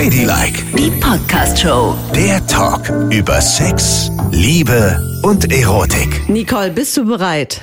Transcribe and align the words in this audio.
Ladylike, 0.00 0.64
Die 0.78 0.90
Podcast-Show. 0.92 1.94
der 2.14 2.46
Talk 2.46 2.88
über 3.10 3.38
Sex, 3.38 4.10
Liebe 4.30 4.98
und 5.22 5.52
Erotik. 5.52 6.26
Nicole, 6.26 6.70
bist 6.70 6.96
du 6.96 7.04
bereit? 7.04 7.60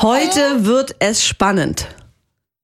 Heute 0.00 0.64
wird 0.64 0.96
es 0.98 1.24
spannend. 1.24 1.86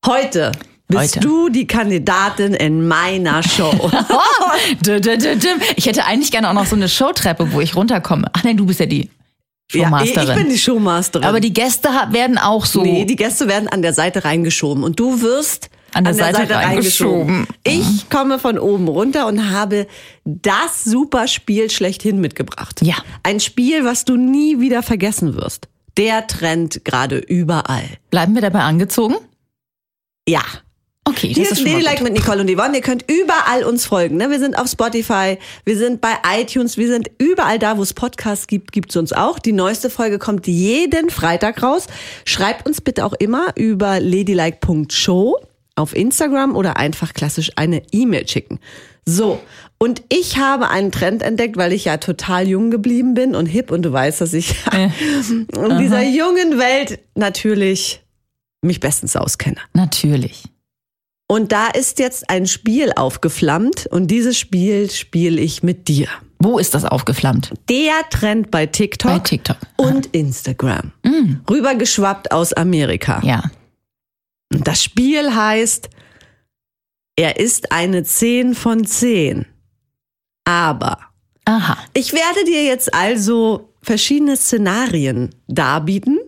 Heute 0.05 0.51
bist 0.89 1.15
Heute. 1.15 1.21
du 1.21 1.49
die 1.51 1.69
Kandidatin 1.69 2.53
in 2.55 2.89
meiner 2.89 3.45
Show. 3.45 3.93
Ich 5.77 5.87
hätte 5.87 6.05
eigentlich 6.05 6.33
gerne 6.33 6.51
auch 6.51 6.55
noch 6.55 6.67
so 6.67 6.75
eine 6.75 6.89
Showtreppe, 6.89 7.53
wo 7.53 7.61
ich 7.61 7.77
runterkomme. 7.77 8.27
Ach 8.33 8.43
nein, 8.43 8.57
du 8.57 8.67
bist 8.67 8.81
ja 8.81 8.87
die 8.87 9.09
ja, 9.71 9.83
ich 9.83 9.83
Showmasterin. 9.83 10.29
ich 10.31 10.35
bin 10.35 10.49
die 10.53 10.59
Showmasterin. 10.59 11.29
Aber 11.29 11.39
die 11.39 11.53
Gäste 11.53 11.91
werden 12.11 12.39
auch 12.39 12.67
so. 12.67 12.83
Nee, 12.83 13.05
die 13.05 13.15
Gäste 13.15 13.47
werden 13.47 13.69
an 13.69 13.83
der 13.83 13.93
Seite 13.93 14.25
reingeschoben 14.25 14.83
und 14.83 14.99
du 14.99 15.23
wirst 15.23 15.71
An 15.95 16.05
der 16.05 16.15
Seite 16.15 16.55
reingeschoben. 16.55 17.47
Ich 17.65 18.11
komme 18.11 18.39
von 18.39 18.59
oben 18.59 18.89
runter 18.89 19.27
und 19.27 19.51
habe 19.51 19.87
das 20.25 20.85
super 20.85 21.27
Spiel 21.29 21.71
schlechthin 21.71 22.21
mitgebracht. 22.21 22.81
Ja. 22.83 22.97
Ein 23.23 23.41
Spiel, 23.41 23.85
was 23.85 24.05
du 24.05 24.17
nie 24.17 24.61
wieder 24.61 24.83
vergessen 24.83 25.35
wirst. 25.35 25.69
Der 25.97 26.27
Trend 26.27 26.85
gerade 26.85 27.19
überall. 27.19 27.85
Bleiben 28.11 28.35
wir 28.35 28.43
dabei 28.43 28.61
angezogen? 28.61 29.17
Ja. 30.29 30.43
Okay, 31.05 31.33
Hier 31.33 31.45
das 31.49 31.59
ist 31.59 31.65
Ladylike 31.65 31.97
gut. 31.97 32.03
mit 32.05 32.13
Nicole 32.13 32.43
und 32.43 32.51
Yvonne. 32.51 32.77
Ihr 32.77 32.83
könnt 32.83 33.11
überall 33.11 33.65
uns 33.65 33.87
folgen. 33.87 34.19
Ne? 34.19 34.29
Wir 34.29 34.39
sind 34.39 34.59
auf 34.59 34.69
Spotify, 34.69 35.39
wir 35.65 35.79
sind 35.79 36.03
bei 36.03 36.13
iTunes, 36.39 36.77
wir 36.77 36.89
sind 36.89 37.11
überall 37.17 37.59
da, 37.59 37.79
wo 37.79 37.83
es 37.83 37.95
Podcasts 37.95 38.47
gibt, 38.47 38.73
gibt's 38.73 38.95
uns 38.95 39.15
auch. 39.15 39.39
Die 39.39 39.53
neueste 39.53 39.89
Folge 39.89 40.19
kommt 40.19 40.47
jeden 40.47 41.09
Freitag 41.09 41.63
raus. 41.63 41.87
Schreibt 42.27 42.67
uns 42.67 42.83
bitte 42.83 43.07
auch 43.07 43.15
immer 43.15 43.57
über 43.57 44.01
ladylike.show 44.01 45.37
auf 45.79 45.97
Instagram 45.97 46.55
oder 46.57 46.77
einfach 46.77 47.15
klassisch 47.15 47.53
eine 47.57 47.83
E-Mail 47.93 48.29
schicken. 48.29 48.59
So, 49.07 49.41
und 49.79 50.03
ich 50.11 50.39
habe 50.39 50.69
einen 50.69 50.93
Trend 50.93 51.23
entdeckt, 51.23 51.57
weil 51.57 51.73
ich 51.73 51.87
ja 51.87 51.97
total 51.97 52.47
jung 52.47 52.71
geblieben 52.71 53.15
bin 53.15 53.35
und 53.35 53.47
hip 53.47 53.71
und 53.71 53.83
du 53.83 53.93
weißt, 53.93 54.21
dass 54.21 54.35
ich 54.35 54.55
in 54.73 55.79
dieser 55.79 56.03
jungen 56.03 56.59
Welt 56.59 56.99
natürlich 57.15 58.03
mich 58.61 58.81
bestens 58.81 59.17
auskenne. 59.17 59.57
Natürlich. 59.73 60.45
Und 61.31 61.53
da 61.53 61.69
ist 61.69 61.99
jetzt 61.99 62.29
ein 62.31 62.47
Spiel 62.47 62.93
aufgeflammt 62.97 63.87
und 63.87 64.09
dieses 64.11 64.39
Spiel 64.39 64.91
spiele 64.91 65.41
ich 65.41 65.63
mit 65.63 65.87
dir. 65.89 66.09
Wo 66.41 66.59
ist 66.59 66.75
das 66.75 66.85
aufgeflammt? 66.85 67.53
Der 67.69 68.09
Trend 68.11 68.51
bei 68.51 68.67
TikTok, 68.67 69.11
Bei 69.11 69.19
TikTok. 69.19 69.57
und 69.77 70.07
Instagram. 70.07 70.93
Rübergeschwappt 71.51 72.33
aus 72.33 72.53
Amerika. 72.53 73.21
Ja. 73.25 73.43
Und 74.53 74.67
Das 74.67 74.83
Spiel 74.83 75.35
heißt, 75.35 75.89
er 77.17 77.39
ist 77.39 77.73
eine 77.73 78.03
10 78.05 78.55
von 78.55 78.85
10. 78.87 79.47
Aber 80.45 80.99
Aha. 81.45 81.77
ich 81.95 82.13
werde 82.13 82.45
dir 82.47 82.65
jetzt 82.65 82.95
also 82.95 83.73
verschiedene 83.83 84.37
Szenarien 84.37 85.35
darbieten. 85.47 86.19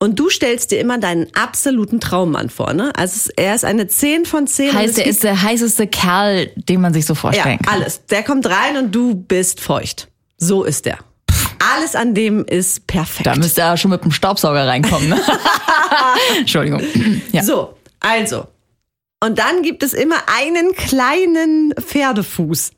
Und 0.00 0.18
du 0.18 0.28
stellst 0.28 0.70
dir 0.70 0.80
immer 0.80 0.98
deinen 0.98 1.28
absoluten 1.34 1.98
Traummann 2.00 2.50
vor, 2.50 2.74
ne? 2.74 2.92
Also 2.96 3.30
er 3.36 3.54
ist 3.54 3.64
eine 3.64 3.86
10 3.86 4.26
von 4.26 4.46
10. 4.46 4.70
und 4.70 4.76
Heißt, 4.76 4.98
er 4.98 5.06
ist 5.06 5.22
der 5.24 5.40
heißeste 5.40 5.86
Kerl, 5.86 6.48
den 6.56 6.80
man 6.82 6.92
sich 6.92 7.06
so 7.06 7.14
Ja, 7.14 7.20
vorstellen 7.20 7.58
kann. 7.60 7.80
alles. 7.80 8.04
Der 8.06 8.22
kommt 8.22 8.44
rein 8.46 8.76
und 8.76 8.94
du 8.94 9.14
bist 9.14 9.60
feucht. 9.60 10.08
So 10.36 10.64
ist 10.64 10.84
der. 10.84 10.98
Alles 11.72 11.94
an 11.96 12.14
dem 12.14 12.44
ist 12.44 12.86
perfekt. 12.86 13.26
Da 13.26 13.36
müsste 13.36 13.62
er 13.62 13.76
schon 13.76 13.90
mit 13.90 14.04
dem 14.04 14.12
Staubsauger 14.12 14.66
reinkommen. 14.66 15.08
Ne? 15.08 15.20
Entschuldigung. 16.38 16.82
Ja. 17.32 17.42
So, 17.42 17.76
also. 18.00 18.46
Und 19.22 19.38
dann 19.38 19.62
gibt 19.62 19.82
es 19.82 19.94
immer 19.94 20.16
einen 20.26 20.74
kleinen 20.74 21.72
Pferdefuß. 21.80 22.72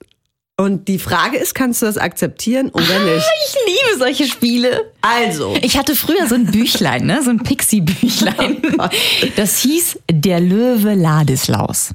Und 0.59 0.89
die 0.89 0.99
Frage 0.99 1.37
ist, 1.37 1.55
kannst 1.55 1.83
du 1.83 1.87
das 1.87 1.99
akzeptieren 1.99 2.71
oder 2.71 2.99
nicht? 3.01 3.27
Ich 3.47 3.57
liebe 3.67 3.99
solche 3.99 4.27
Spiele. 4.27 4.91
Also, 5.03 5.55
Ich 5.61 5.77
hatte 5.77 5.95
früher 5.95 6.27
so 6.29 6.35
ein 6.35 6.47
Büchlein, 6.47 7.05
ne? 7.05 7.21
so 7.23 7.31
ein 7.31 7.43
Pixie-Büchlein. 7.43 8.63
Das 9.37 9.59
hieß 9.59 9.99
Der 10.11 10.41
Löwe 10.41 10.95
Ladislaus. 10.95 11.91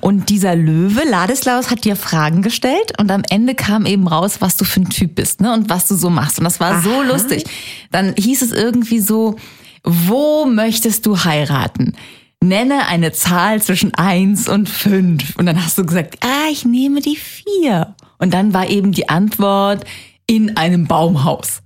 Und 0.00 0.30
dieser 0.30 0.54
Löwe, 0.54 1.02
Ladislaus, 1.08 1.70
hat 1.70 1.84
dir 1.84 1.96
Fragen 1.96 2.42
gestellt 2.42 2.92
und 2.98 3.10
am 3.10 3.22
Ende 3.28 3.54
kam 3.54 3.84
eben 3.84 4.06
raus, 4.06 4.40
was 4.40 4.56
du 4.56 4.64
für 4.64 4.80
ein 4.80 4.88
Typ 4.88 5.16
bist 5.16 5.40
ne? 5.40 5.52
und 5.52 5.68
was 5.68 5.88
du 5.88 5.96
so 5.96 6.08
machst. 6.08 6.38
Und 6.38 6.44
das 6.44 6.60
war 6.60 6.82
so 6.82 7.02
lustig. 7.02 7.44
Dann 7.90 8.14
hieß 8.16 8.42
es 8.42 8.52
irgendwie 8.52 9.00
so, 9.00 9.36
wo 9.82 10.46
möchtest 10.46 11.06
du 11.06 11.24
heiraten? 11.24 11.96
Nenne 12.42 12.86
eine 12.86 13.12
Zahl 13.12 13.60
zwischen 13.60 13.94
eins 13.94 14.48
und 14.48 14.68
fünf. 14.68 15.36
Und 15.36 15.46
dann 15.46 15.64
hast 15.64 15.78
du 15.78 15.84
gesagt, 15.84 16.18
ah, 16.20 16.50
ich 16.50 16.64
nehme 16.64 17.00
die 17.00 17.16
vier. 17.16 17.94
Und 18.18 18.34
dann 18.34 18.54
war 18.54 18.68
eben 18.68 18.92
die 18.92 19.08
Antwort 19.08 19.84
in 20.26 20.56
einem 20.56 20.86
Baumhaus. 20.86 21.62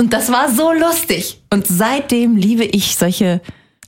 Und 0.00 0.12
das 0.12 0.30
war 0.30 0.50
so 0.52 0.72
lustig. 0.72 1.42
Und 1.50 1.66
seitdem 1.66 2.36
liebe 2.36 2.64
ich 2.64 2.96
solche 2.96 3.40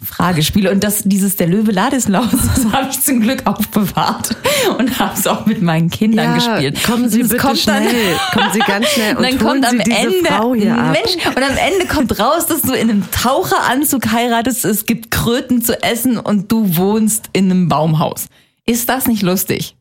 Fragespiele. 0.05 0.71
Und 0.71 0.85
das, 0.85 1.03
dieses 1.05 1.37
der 1.37 1.47
Löwe 1.47 1.73
Ladislaus, 1.73 2.31
das 2.55 2.73
habe 2.73 2.89
ich 2.91 3.01
zum 3.01 3.21
Glück 3.21 3.47
aufbewahrt 3.47 4.37
und 4.79 4.99
habe 4.99 5.19
es 5.19 5.27
auch 5.27 5.47
mit 5.47 5.63
meinen 5.63 5.91
Kindern 5.91 6.35
gespielt. 6.35 6.83
kommen 6.85 7.09
Sie 7.09 7.23
bitte 7.23 7.37
kommt 7.39 7.67
dann- 7.67 7.85
schnell. 7.89 8.17
Kommen 8.33 8.53
Sie 8.53 8.59
ganz 8.61 8.87
schnell 8.89 9.17
und 9.17 9.23
dann 9.23 9.39
kommt 9.39 9.67
am 9.67 9.81
Ende, 9.81 10.29
Frau 10.29 10.55
hier 10.55 10.77
ab. 10.77 10.93
Mensch, 10.93 11.27
und 11.27 11.43
am 11.43 11.57
Ende 11.57 11.87
kommt 11.87 12.19
raus, 12.19 12.47
dass 12.47 12.63
du 12.63 12.73
in 12.73 12.91
einem 12.91 13.11
Taucheranzug 13.11 14.11
heiratest, 14.13 14.65
es 14.65 14.87
gibt 14.87 15.11
Kröten 15.11 15.63
zu 15.63 15.83
essen 15.83 16.19
und 16.19 16.51
du 16.53 16.77
wohnst 16.77 17.31
in 17.33 17.51
einem 17.51 17.69
Baumhaus. 17.69 18.27
Ist 18.67 18.89
das 18.89 19.07
nicht 19.07 19.23
lustig? 19.23 19.77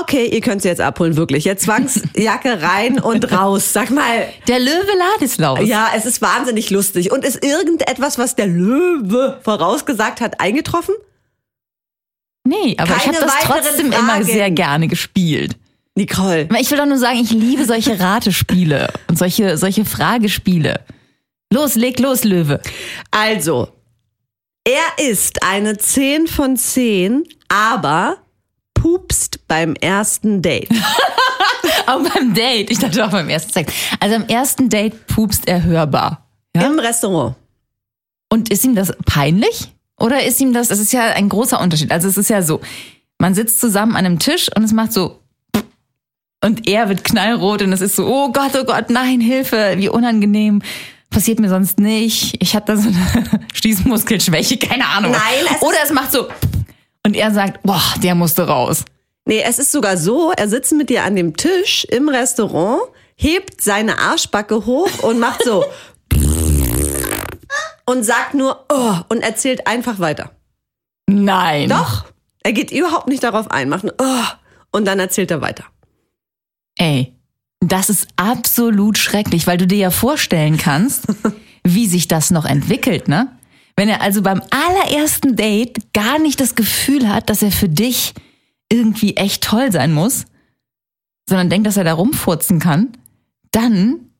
Okay, 0.00 0.26
ihr 0.26 0.40
könnt 0.40 0.62
sie 0.62 0.68
jetzt 0.68 0.80
abholen, 0.80 1.16
wirklich. 1.16 1.44
Jetzt 1.44 1.64
Zwangsjacke 1.64 2.62
rein 2.62 2.98
und 3.00 3.30
raus. 3.32 3.72
Sag 3.72 3.90
mal, 3.90 4.28
Der 4.48 4.58
Löwe 4.58 4.90
Ladislaus. 5.12 5.60
ja, 5.66 5.88
es 5.94 6.04
ist 6.06 6.20
wahnsinnig 6.22 6.70
lustig. 6.70 7.12
Und 7.12 7.24
ist 7.24 7.44
irgendetwas, 7.44 8.18
was 8.18 8.34
der 8.34 8.46
Löwe 8.46 9.38
vorausgesagt 9.42 10.20
hat, 10.20 10.40
eingetroffen? 10.40 10.94
Nee, 12.46 12.76
aber 12.78 12.96
ich 12.96 13.02
Keine 13.04 13.16
habe 13.18 13.26
das 13.26 13.34
trotzdem 13.42 13.92
Fragen. 13.92 14.04
immer 14.04 14.24
sehr 14.24 14.50
gerne 14.50 14.88
gespielt. 14.88 15.56
Nicole. 15.94 16.48
Ich 16.60 16.70
will 16.70 16.78
doch 16.78 16.86
nur 16.86 16.98
sagen, 16.98 17.20
ich 17.20 17.30
liebe 17.30 17.64
solche 17.64 17.98
Ratespiele 17.98 18.92
und 19.08 19.18
solche, 19.18 19.56
solche 19.56 19.84
Fragespiele. 19.84 20.80
Los, 21.52 21.76
leg 21.76 22.00
los, 22.00 22.24
Löwe. 22.24 22.60
Also, 23.12 23.68
er 24.64 25.08
ist 25.08 25.42
eine 25.44 25.78
10 25.78 26.26
von 26.26 26.56
10, 26.56 27.22
aber 27.48 28.18
pupst 28.84 29.48
beim 29.48 29.74
ersten 29.76 30.42
Date. 30.42 30.68
Auch 31.86 32.02
beim 32.02 32.34
Date. 32.34 32.70
Ich 32.70 32.78
dachte 32.78 33.04
auch 33.04 33.10
beim 33.10 33.30
ersten 33.30 33.52
Sex. 33.52 33.72
Also 33.98 34.16
am 34.16 34.26
ersten 34.26 34.68
Date 34.68 35.06
pupst 35.06 35.48
er 35.48 35.62
hörbar. 35.62 36.26
Ja? 36.54 36.66
Im 36.66 36.78
Restaurant. 36.78 37.34
Und 38.30 38.50
ist 38.50 38.64
ihm 38.64 38.74
das 38.74 38.92
peinlich? 39.06 39.72
Oder 39.98 40.24
ist 40.24 40.40
ihm 40.40 40.52
das, 40.52 40.70
es 40.70 40.80
ist 40.80 40.92
ja 40.92 41.12
ein 41.12 41.30
großer 41.30 41.60
Unterschied. 41.60 41.92
Also 41.92 42.08
es 42.08 42.18
ist 42.18 42.28
ja 42.28 42.42
so, 42.42 42.60
man 43.18 43.34
sitzt 43.34 43.60
zusammen 43.60 43.92
an 43.92 44.04
einem 44.04 44.18
Tisch 44.18 44.50
und 44.54 44.64
es 44.64 44.72
macht 44.72 44.92
so 44.92 45.18
und 46.42 46.68
er 46.68 46.90
wird 46.90 47.04
knallrot 47.04 47.62
und 47.62 47.72
es 47.72 47.80
ist 47.80 47.96
so, 47.96 48.06
oh 48.06 48.32
Gott, 48.32 48.52
oh 48.54 48.64
Gott, 48.64 48.90
nein, 48.90 49.20
Hilfe, 49.20 49.74
wie 49.76 49.88
unangenehm. 49.88 50.60
Passiert 51.08 51.38
mir 51.38 51.48
sonst 51.48 51.78
nicht. 51.78 52.36
Ich 52.42 52.54
habe 52.54 52.66
da 52.66 52.76
so 52.76 52.88
eine 52.88 53.40
Schließmuskelschwäche, 53.54 54.58
keine 54.58 54.86
Ahnung. 54.88 55.12
Nein, 55.12 55.54
es 55.54 55.62
Oder 55.62 55.78
es 55.82 55.92
macht 55.92 56.12
so 56.12 56.28
und 57.06 57.16
er 57.16 57.30
sagt, 57.32 57.62
boah, 57.62 57.82
der 58.02 58.14
musste 58.14 58.46
raus. 58.46 58.84
Nee, 59.26 59.42
es 59.42 59.58
ist 59.58 59.72
sogar 59.72 59.96
so, 59.96 60.32
er 60.32 60.48
sitzt 60.48 60.72
mit 60.72 60.90
dir 60.90 61.04
an 61.04 61.16
dem 61.16 61.36
Tisch 61.36 61.84
im 61.84 62.08
Restaurant, 62.08 62.82
hebt 63.16 63.60
seine 63.60 63.98
Arschbacke 63.98 64.66
hoch 64.66 65.02
und 65.02 65.18
macht 65.18 65.42
so 65.44 65.64
und 67.86 68.02
sagt 68.04 68.34
nur 68.34 68.66
oh 68.70 68.96
und 69.08 69.22
erzählt 69.22 69.66
einfach 69.66 69.98
weiter. 69.98 70.30
Nein. 71.06 71.68
Doch, 71.68 72.04
er 72.42 72.52
geht 72.52 72.70
überhaupt 72.70 73.08
nicht 73.08 73.22
darauf 73.22 73.50
ein, 73.50 73.68
macht 73.68 73.84
nur 73.84 73.94
oh 73.98 74.24
und 74.72 74.84
dann 74.84 74.98
erzählt 74.98 75.30
er 75.30 75.40
weiter. 75.40 75.64
Ey, 76.76 77.14
das 77.60 77.88
ist 77.88 78.08
absolut 78.16 78.98
schrecklich, 78.98 79.46
weil 79.46 79.56
du 79.56 79.66
dir 79.66 79.78
ja 79.78 79.90
vorstellen 79.90 80.58
kannst, 80.58 81.06
wie 81.64 81.86
sich 81.86 82.08
das 82.08 82.30
noch 82.30 82.44
entwickelt, 82.44 83.08
ne? 83.08 83.28
Wenn 83.76 83.88
er 83.88 84.00
also 84.02 84.22
beim 84.22 84.40
allerersten 84.50 85.36
Date 85.36 85.92
gar 85.92 86.18
nicht 86.18 86.40
das 86.40 86.54
Gefühl 86.54 87.08
hat, 87.08 87.28
dass 87.28 87.42
er 87.42 87.50
für 87.50 87.68
dich 87.68 88.14
irgendwie 88.70 89.16
echt 89.16 89.42
toll 89.42 89.72
sein 89.72 89.92
muss, 89.92 90.26
sondern 91.28 91.50
denkt, 91.50 91.66
dass 91.66 91.76
er 91.76 91.84
da 91.84 91.94
rumfurzen 91.94 92.60
kann, 92.60 92.96
dann 93.50 94.10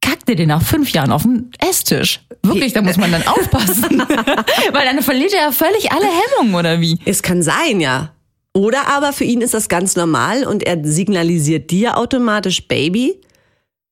kackt 0.00 0.28
er 0.28 0.34
dir 0.34 0.46
nach 0.46 0.62
fünf 0.62 0.90
Jahren 0.92 1.12
auf 1.12 1.22
den 1.22 1.50
Esstisch. 1.58 2.20
Wirklich, 2.42 2.72
da 2.72 2.82
muss 2.82 2.96
man 2.96 3.12
dann 3.12 3.26
aufpassen. 3.26 3.98
weil 4.72 4.84
dann 4.84 5.02
verliert 5.02 5.32
er 5.32 5.42
ja 5.42 5.52
völlig 5.52 5.92
alle 5.92 6.06
Hemmungen, 6.06 6.54
oder 6.54 6.80
wie? 6.80 6.98
Es 7.04 7.22
kann 7.22 7.42
sein, 7.42 7.80
ja. 7.80 8.14
Oder 8.52 8.88
aber 8.88 9.12
für 9.12 9.24
ihn 9.24 9.42
ist 9.42 9.54
das 9.54 9.68
ganz 9.68 9.96
normal 9.96 10.44
und 10.44 10.64
er 10.64 10.84
signalisiert 10.84 11.70
dir 11.70 11.96
automatisch, 11.96 12.66
Baby, 12.66 13.20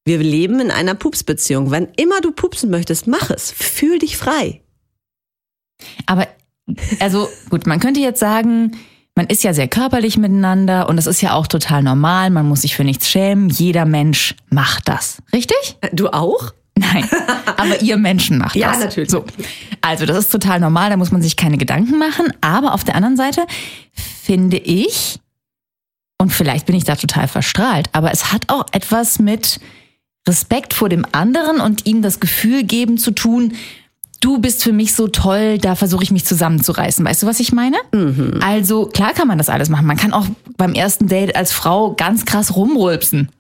wir 0.05 0.19
leben 0.19 0.59
in 0.59 0.71
einer 0.71 0.95
Pupsbeziehung. 0.95 1.71
Wann 1.71 1.89
immer 1.97 2.21
du 2.21 2.33
pupsen 2.33 2.71
möchtest, 2.71 3.07
mach 3.07 3.31
es. 3.31 3.53
Fühl 3.53 3.99
dich 3.99 4.17
frei. 4.17 4.63
Aber, 6.07 6.27
also 7.01 7.29
gut, 7.51 7.67
man 7.67 7.81
könnte 7.81 8.01
jetzt 8.01 8.21
sagen, 8.21 8.73
man 9.15 9.27
ist 9.27 9.43
ja 9.43 9.53
sehr 9.53 9.69
körperlich 9.69 10.17
miteinander 10.17 10.89
und 10.89 10.97
das 10.97 11.07
ist 11.07 11.21
ja 11.21 11.35
auch 11.35 11.47
total 11.47 11.83
normal. 11.83 12.31
Man 12.31 12.47
muss 12.49 12.63
sich 12.63 12.77
für 12.77 12.85
nichts 12.85 13.09
schämen. 13.11 13.49
Jeder 13.51 13.85
Mensch 13.85 14.35
macht 14.51 14.89
das. 14.89 15.19
Richtig? 15.33 15.77
Du 15.93 16.09
auch? 16.09 16.53
Nein, 16.79 17.09
aber 17.57 17.83
ihr 17.83 17.97
Menschen 17.97 18.39
macht 18.39 18.55
Ja, 18.55 18.71
das. 18.71 18.79
natürlich. 18.79 19.11
So. 19.11 19.25
Also, 19.81 20.07
das 20.07 20.17
ist 20.19 20.31
total 20.31 20.61
normal, 20.61 20.91
da 20.91 20.97
muss 20.97 21.11
man 21.11 21.21
sich 21.23 21.35
keine 21.37 21.59
Gedanken 21.59 21.99
machen. 21.99 22.33
Aber 22.41 22.73
auf 22.73 22.85
der 22.85 22.95
anderen 22.95 23.17
Seite 23.17 23.45
finde 23.93 24.59
ich, 24.59 25.19
und 26.19 26.33
vielleicht 26.33 26.67
bin 26.67 26.77
ich 26.77 26.85
da 26.85 26.95
total 26.95 27.27
verstrahlt, 27.27 27.89
aber 27.93 28.13
es 28.13 28.33
hat 28.33 28.45
auch 28.49 28.65
etwas 28.71 29.19
mit 29.19 29.59
Respekt 30.29 30.73
vor 30.75 30.89
dem 30.89 31.05
anderen 31.11 31.61
und 31.61 31.87
ihm 31.87 32.01
das 32.03 32.21
Gefühl 32.21 32.63
geben 32.63 32.97
zu 32.99 33.11
tun, 33.11 33.55
du 34.21 34.39
bist 34.39 34.63
für 34.63 34.73
mich 34.73 34.95
so 34.95 35.09
toll, 35.09 35.59
da 35.59 35.75
versuche 35.75 36.03
ich 36.03 36.11
mich 36.11 36.25
zusammenzureißen. 36.25 37.05
Weißt 37.05 37.23
du, 37.23 37.27
was 37.27 37.41
ich 37.41 37.53
meine? 37.53 37.77
Also, 38.43 38.87
klar 38.87 39.13
kann 39.15 39.29
man 39.29 39.39
das 39.39 39.49
alles 39.49 39.69
machen. 39.69 39.87
Man 39.87 39.97
kann 39.97 40.13
auch 40.13 40.27
beim 40.57 40.75
ersten 40.75 41.09
Date 41.09 41.37
als 41.37 41.53
Frau 41.53 41.95
ganz 41.95 42.25
krass 42.25 42.57
rumrülpsen. 42.57 43.31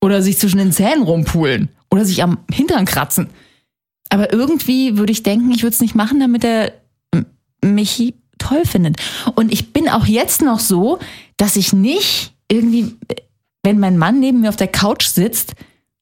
Oder 0.00 0.22
sich 0.22 0.38
zwischen 0.38 0.58
den 0.58 0.72
Zähnen 0.72 1.04
rumpulen. 1.04 1.68
Oder 1.90 2.04
sich 2.04 2.22
am 2.22 2.38
Hintern 2.50 2.84
kratzen. 2.84 3.28
Aber 4.08 4.32
irgendwie 4.32 4.98
würde 4.98 5.12
ich 5.12 5.22
denken, 5.22 5.50
ich 5.52 5.62
würde 5.62 5.74
es 5.74 5.80
nicht 5.80 5.94
machen, 5.94 6.20
damit 6.20 6.44
er 6.44 6.72
mich 7.64 8.14
toll 8.38 8.64
findet. 8.64 8.96
Und 9.36 9.52
ich 9.52 9.72
bin 9.72 9.88
auch 9.88 10.06
jetzt 10.06 10.42
noch 10.42 10.58
so, 10.58 10.98
dass 11.36 11.56
ich 11.56 11.72
nicht 11.72 12.34
irgendwie, 12.50 12.96
wenn 13.62 13.78
mein 13.78 13.96
Mann 13.96 14.20
neben 14.20 14.40
mir 14.40 14.48
auf 14.48 14.56
der 14.56 14.68
Couch 14.68 15.06
sitzt, 15.06 15.54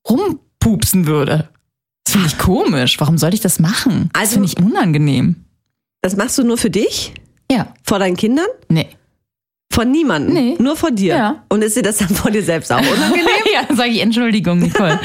rumpupsen 0.08 1.06
würde. 1.06 1.50
Das 2.11 2.17
finde 2.17 2.27
ich 2.27 2.39
komisch. 2.39 2.99
Warum 2.99 3.19
sollte 3.19 3.37
ich 3.37 3.41
das 3.41 3.61
machen? 3.61 4.11
Das 4.12 4.23
Also- 4.23 4.33
finde 4.35 4.49
ich 4.49 4.59
unangenehm. 4.59 5.37
Das 6.03 6.17
machst 6.17 6.37
du 6.39 6.43
nur 6.43 6.59
für 6.59 6.69
dich? 6.71 7.15
Ja. 7.53 7.73
Vor 7.85 8.01
deinen 8.01 8.17
Kindern? 8.17 8.47
Nee. 8.69 8.89
Von 9.73 9.93
niemandem? 9.93 10.35
Nee. 10.35 10.57
Nur 10.59 10.75
vor 10.75 10.91
dir? 10.91 11.15
Ja. 11.15 11.45
Und 11.51 11.62
ist 11.62 11.77
dir 11.77 11.85
das 11.85 11.99
dann 11.99 12.09
vor 12.09 12.33
dir 12.33 12.43
selbst 12.43 12.73
auch 12.73 12.81
unangenehm? 12.81 13.29
ja, 13.55 13.62
dann 13.69 13.77
sage 13.77 13.91
ich 13.91 14.01
Entschuldigung, 14.01 14.59
Nicole. 14.59 14.99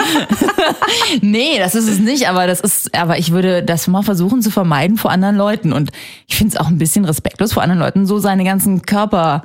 nee, 1.21 1.59
das 1.59 1.75
ist 1.75 1.87
es 1.87 1.99
nicht, 1.99 2.27
aber 2.27 2.47
das 2.47 2.61
ist, 2.61 2.97
aber 2.97 3.19
ich 3.19 3.31
würde 3.31 3.61
das 3.61 3.85
mal 3.85 4.01
versuchen 4.01 4.41
zu 4.41 4.49
vermeiden 4.49 4.97
vor 4.97 5.11
anderen 5.11 5.35
Leuten. 5.35 5.73
Und 5.73 5.91
ich 6.25 6.35
finde 6.35 6.55
es 6.55 6.59
auch 6.59 6.69
ein 6.69 6.79
bisschen 6.79 7.05
respektlos 7.05 7.53
vor 7.53 7.61
anderen 7.61 7.81
Leuten, 7.81 8.07
so 8.07 8.17
seine 8.17 8.43
ganzen 8.45 8.81
Körperlaute 8.81 9.43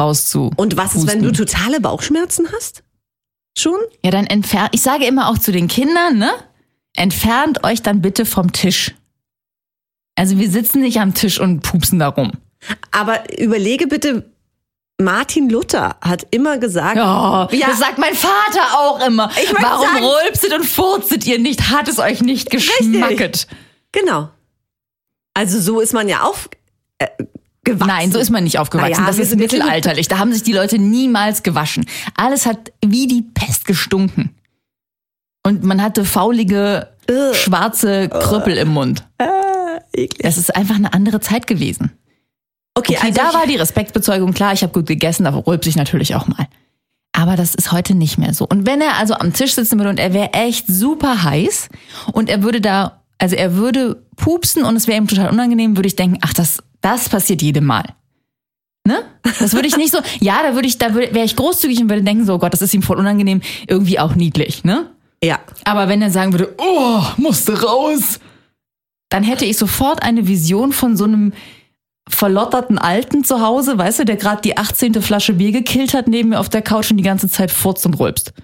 rauszu. 0.00 0.52
Und 0.54 0.76
was 0.76 0.94
ist, 0.94 1.08
wenn 1.08 1.24
du 1.24 1.32
totale 1.32 1.80
Bauchschmerzen 1.80 2.46
hast? 2.54 2.83
Schon? 3.56 3.78
Ja, 4.04 4.10
dann 4.10 4.26
entfernt, 4.26 4.70
ich 4.72 4.82
sage 4.82 5.06
immer 5.06 5.28
auch 5.28 5.38
zu 5.38 5.52
den 5.52 5.68
Kindern, 5.68 6.18
ne? 6.18 6.32
Entfernt 6.96 7.64
euch 7.64 7.82
dann 7.82 8.02
bitte 8.02 8.26
vom 8.26 8.52
Tisch. 8.52 8.94
Also 10.16 10.38
wir 10.38 10.50
sitzen 10.50 10.80
nicht 10.80 11.00
am 11.00 11.14
Tisch 11.14 11.40
und 11.40 11.60
pupsen 11.60 11.98
da 11.98 12.08
rum. 12.08 12.32
Aber 12.92 13.22
überlege 13.38 13.86
bitte, 13.86 14.30
Martin 15.00 15.50
Luther 15.50 15.96
hat 16.00 16.26
immer 16.30 16.58
gesagt, 16.58 16.96
Ja, 16.96 17.48
Ja. 17.50 17.66
das 17.66 17.78
sagt 17.80 17.98
mein 17.98 18.14
Vater 18.14 18.78
auch 18.78 19.04
immer. 19.04 19.30
Ich 19.42 19.52
Warum 19.60 19.86
sagen- 19.88 20.04
rülpset 20.04 20.52
und 20.52 20.64
furzet 20.64 21.26
ihr 21.26 21.38
nicht? 21.40 21.70
Hat 21.70 21.88
es 21.88 21.98
euch 21.98 22.22
nicht 22.22 22.50
geschmacket? 22.50 23.46
genau. 23.92 24.28
Also 25.34 25.60
so 25.60 25.80
ist 25.80 25.92
man 25.92 26.08
ja 26.08 26.22
auf 26.22 26.48
äh, 26.98 27.08
gewachsen. 27.64 27.86
Nein, 27.88 28.12
so 28.12 28.18
ist 28.18 28.30
man 28.30 28.44
nicht 28.44 28.58
aufgewachsen. 28.58 28.92
Naja, 28.92 29.06
das 29.06 29.18
ist 29.18 29.36
mittelalterlich. 29.36 30.08
Da 30.08 30.18
haben 30.18 30.32
sich 30.32 30.42
die 30.42 30.52
Leute 30.52 30.78
niemals 30.78 31.42
gewaschen. 31.42 31.86
Alles 32.16 32.46
hat 32.46 32.72
wie 32.84 33.06
die 33.06 33.22
Pest 33.22 33.64
gestunken. 33.64 34.34
Und 35.46 35.62
man 35.62 35.82
hatte 35.82 36.04
faulige, 36.04 36.88
Ugh. 37.10 37.34
schwarze 37.34 38.08
Krüppel 38.08 38.56
im 38.56 38.68
Mund. 38.68 39.04
eklig. 39.92 40.18
Das 40.22 40.38
ist 40.38 40.54
einfach 40.56 40.76
eine 40.76 40.92
andere 40.94 41.20
Zeit 41.20 41.46
gewesen. 41.46 41.92
Okay, 42.76 42.96
Okay, 42.96 43.06
also 43.06 43.20
da 43.20 43.38
war 43.38 43.46
die 43.46 43.56
Respektbezeugung 43.56 44.32
klar. 44.32 44.52
Ich 44.52 44.62
habe 44.62 44.72
gut 44.72 44.86
gegessen, 44.86 45.24
da 45.24 45.30
rülpse 45.30 45.68
ich 45.68 45.76
natürlich 45.76 46.14
auch 46.14 46.26
mal. 46.26 46.46
Aber 47.12 47.36
das 47.36 47.54
ist 47.54 47.70
heute 47.70 47.94
nicht 47.94 48.18
mehr 48.18 48.34
so. 48.34 48.44
Und 48.46 48.66
wenn 48.66 48.80
er 48.80 48.96
also 48.96 49.14
am 49.14 49.32
Tisch 49.32 49.54
sitzen 49.54 49.78
würde 49.78 49.90
und 49.90 50.00
er 50.00 50.12
wäre 50.12 50.32
echt 50.32 50.66
super 50.66 51.22
heiß 51.22 51.68
und 52.12 52.28
er 52.28 52.42
würde 52.42 52.60
da, 52.60 53.02
also 53.18 53.36
er 53.36 53.54
würde 53.54 54.02
pupsen 54.16 54.64
und 54.64 54.74
es 54.74 54.88
wäre 54.88 54.98
ihm 54.98 55.06
total 55.06 55.30
unangenehm, 55.30 55.76
würde 55.76 55.86
ich 55.86 55.94
denken, 55.94 56.18
ach, 56.22 56.34
das, 56.34 56.58
das 56.84 57.08
passiert 57.08 57.42
jedem 57.42 57.64
Mal. 57.64 57.84
Ne? 58.86 59.02
Das 59.22 59.54
würde 59.54 59.66
ich 59.66 59.76
nicht 59.76 59.92
so, 59.92 59.98
ja, 60.20 60.42
da 60.42 60.54
würde 60.54 60.68
ich, 60.68 60.78
da 60.78 60.94
wäre 60.94 61.24
ich 61.24 61.36
großzügig 61.36 61.80
und 61.80 61.88
würde 61.88 62.02
denken, 62.02 62.26
so 62.26 62.34
oh 62.34 62.38
Gott, 62.38 62.52
das 62.52 62.62
ist 62.62 62.74
ihm 62.74 62.82
voll 62.82 62.98
unangenehm, 62.98 63.40
irgendwie 63.66 63.98
auch 63.98 64.14
niedlich, 64.14 64.64
ne? 64.64 64.90
ja. 65.22 65.40
Aber 65.64 65.88
wenn 65.88 66.02
er 66.02 66.10
sagen 66.10 66.32
würde, 66.32 66.54
oh, 66.58 67.02
musste 67.16 67.62
raus, 67.62 68.20
dann 69.08 69.24
hätte 69.24 69.46
ich 69.46 69.56
sofort 69.56 70.02
eine 70.02 70.26
Vision 70.26 70.72
von 70.72 70.96
so 70.96 71.04
einem 71.04 71.32
verlotterten 72.06 72.76
Alten 72.78 73.24
zu 73.24 73.40
Hause, 73.40 73.78
weißt 73.78 74.00
du, 74.00 74.04
der 74.04 74.16
gerade 74.16 74.42
die 74.42 74.58
18. 74.58 75.00
Flasche 75.00 75.32
Bier 75.32 75.52
gekillt 75.52 75.94
hat, 75.94 76.06
neben 76.06 76.30
mir 76.30 76.40
auf 76.40 76.50
der 76.50 76.60
Couch 76.60 76.90
und 76.90 76.98
die 76.98 77.02
ganze 77.04 77.30
Zeit 77.30 77.50
furzt 77.50 77.86
und 77.86 77.94
rülpst. 77.94 78.34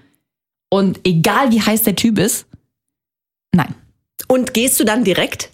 Und 0.71 0.99
egal 1.05 1.51
wie 1.51 1.61
heiß 1.61 1.83
der 1.83 1.95
Typ 1.95 2.17
ist, 2.17 2.47
nein. 3.53 3.75
Und 4.27 4.55
gehst 4.55 4.79
du 4.79 4.83
dann 4.83 5.03
direkt? 5.03 5.51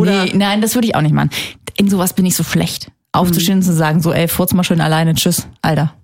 Oder- 0.00 0.24
Nee, 0.24 0.32
nein, 0.34 0.60
das 0.60 0.74
würde 0.74 0.88
ich 0.88 0.94
auch 0.94 1.02
nicht 1.02 1.14
machen. 1.14 1.30
In 1.76 1.88
sowas 1.88 2.12
bin 2.12 2.26
ich 2.26 2.34
so 2.34 2.44
schlecht. 2.44 2.90
Aufzustehen 3.12 3.58
und 3.58 3.64
zu 3.64 3.72
sagen, 3.72 4.00
so, 4.00 4.12
ey, 4.12 4.28
furz 4.28 4.52
mal 4.52 4.62
schön 4.62 4.80
alleine, 4.80 5.14
tschüss, 5.14 5.46
Alter. 5.62 5.94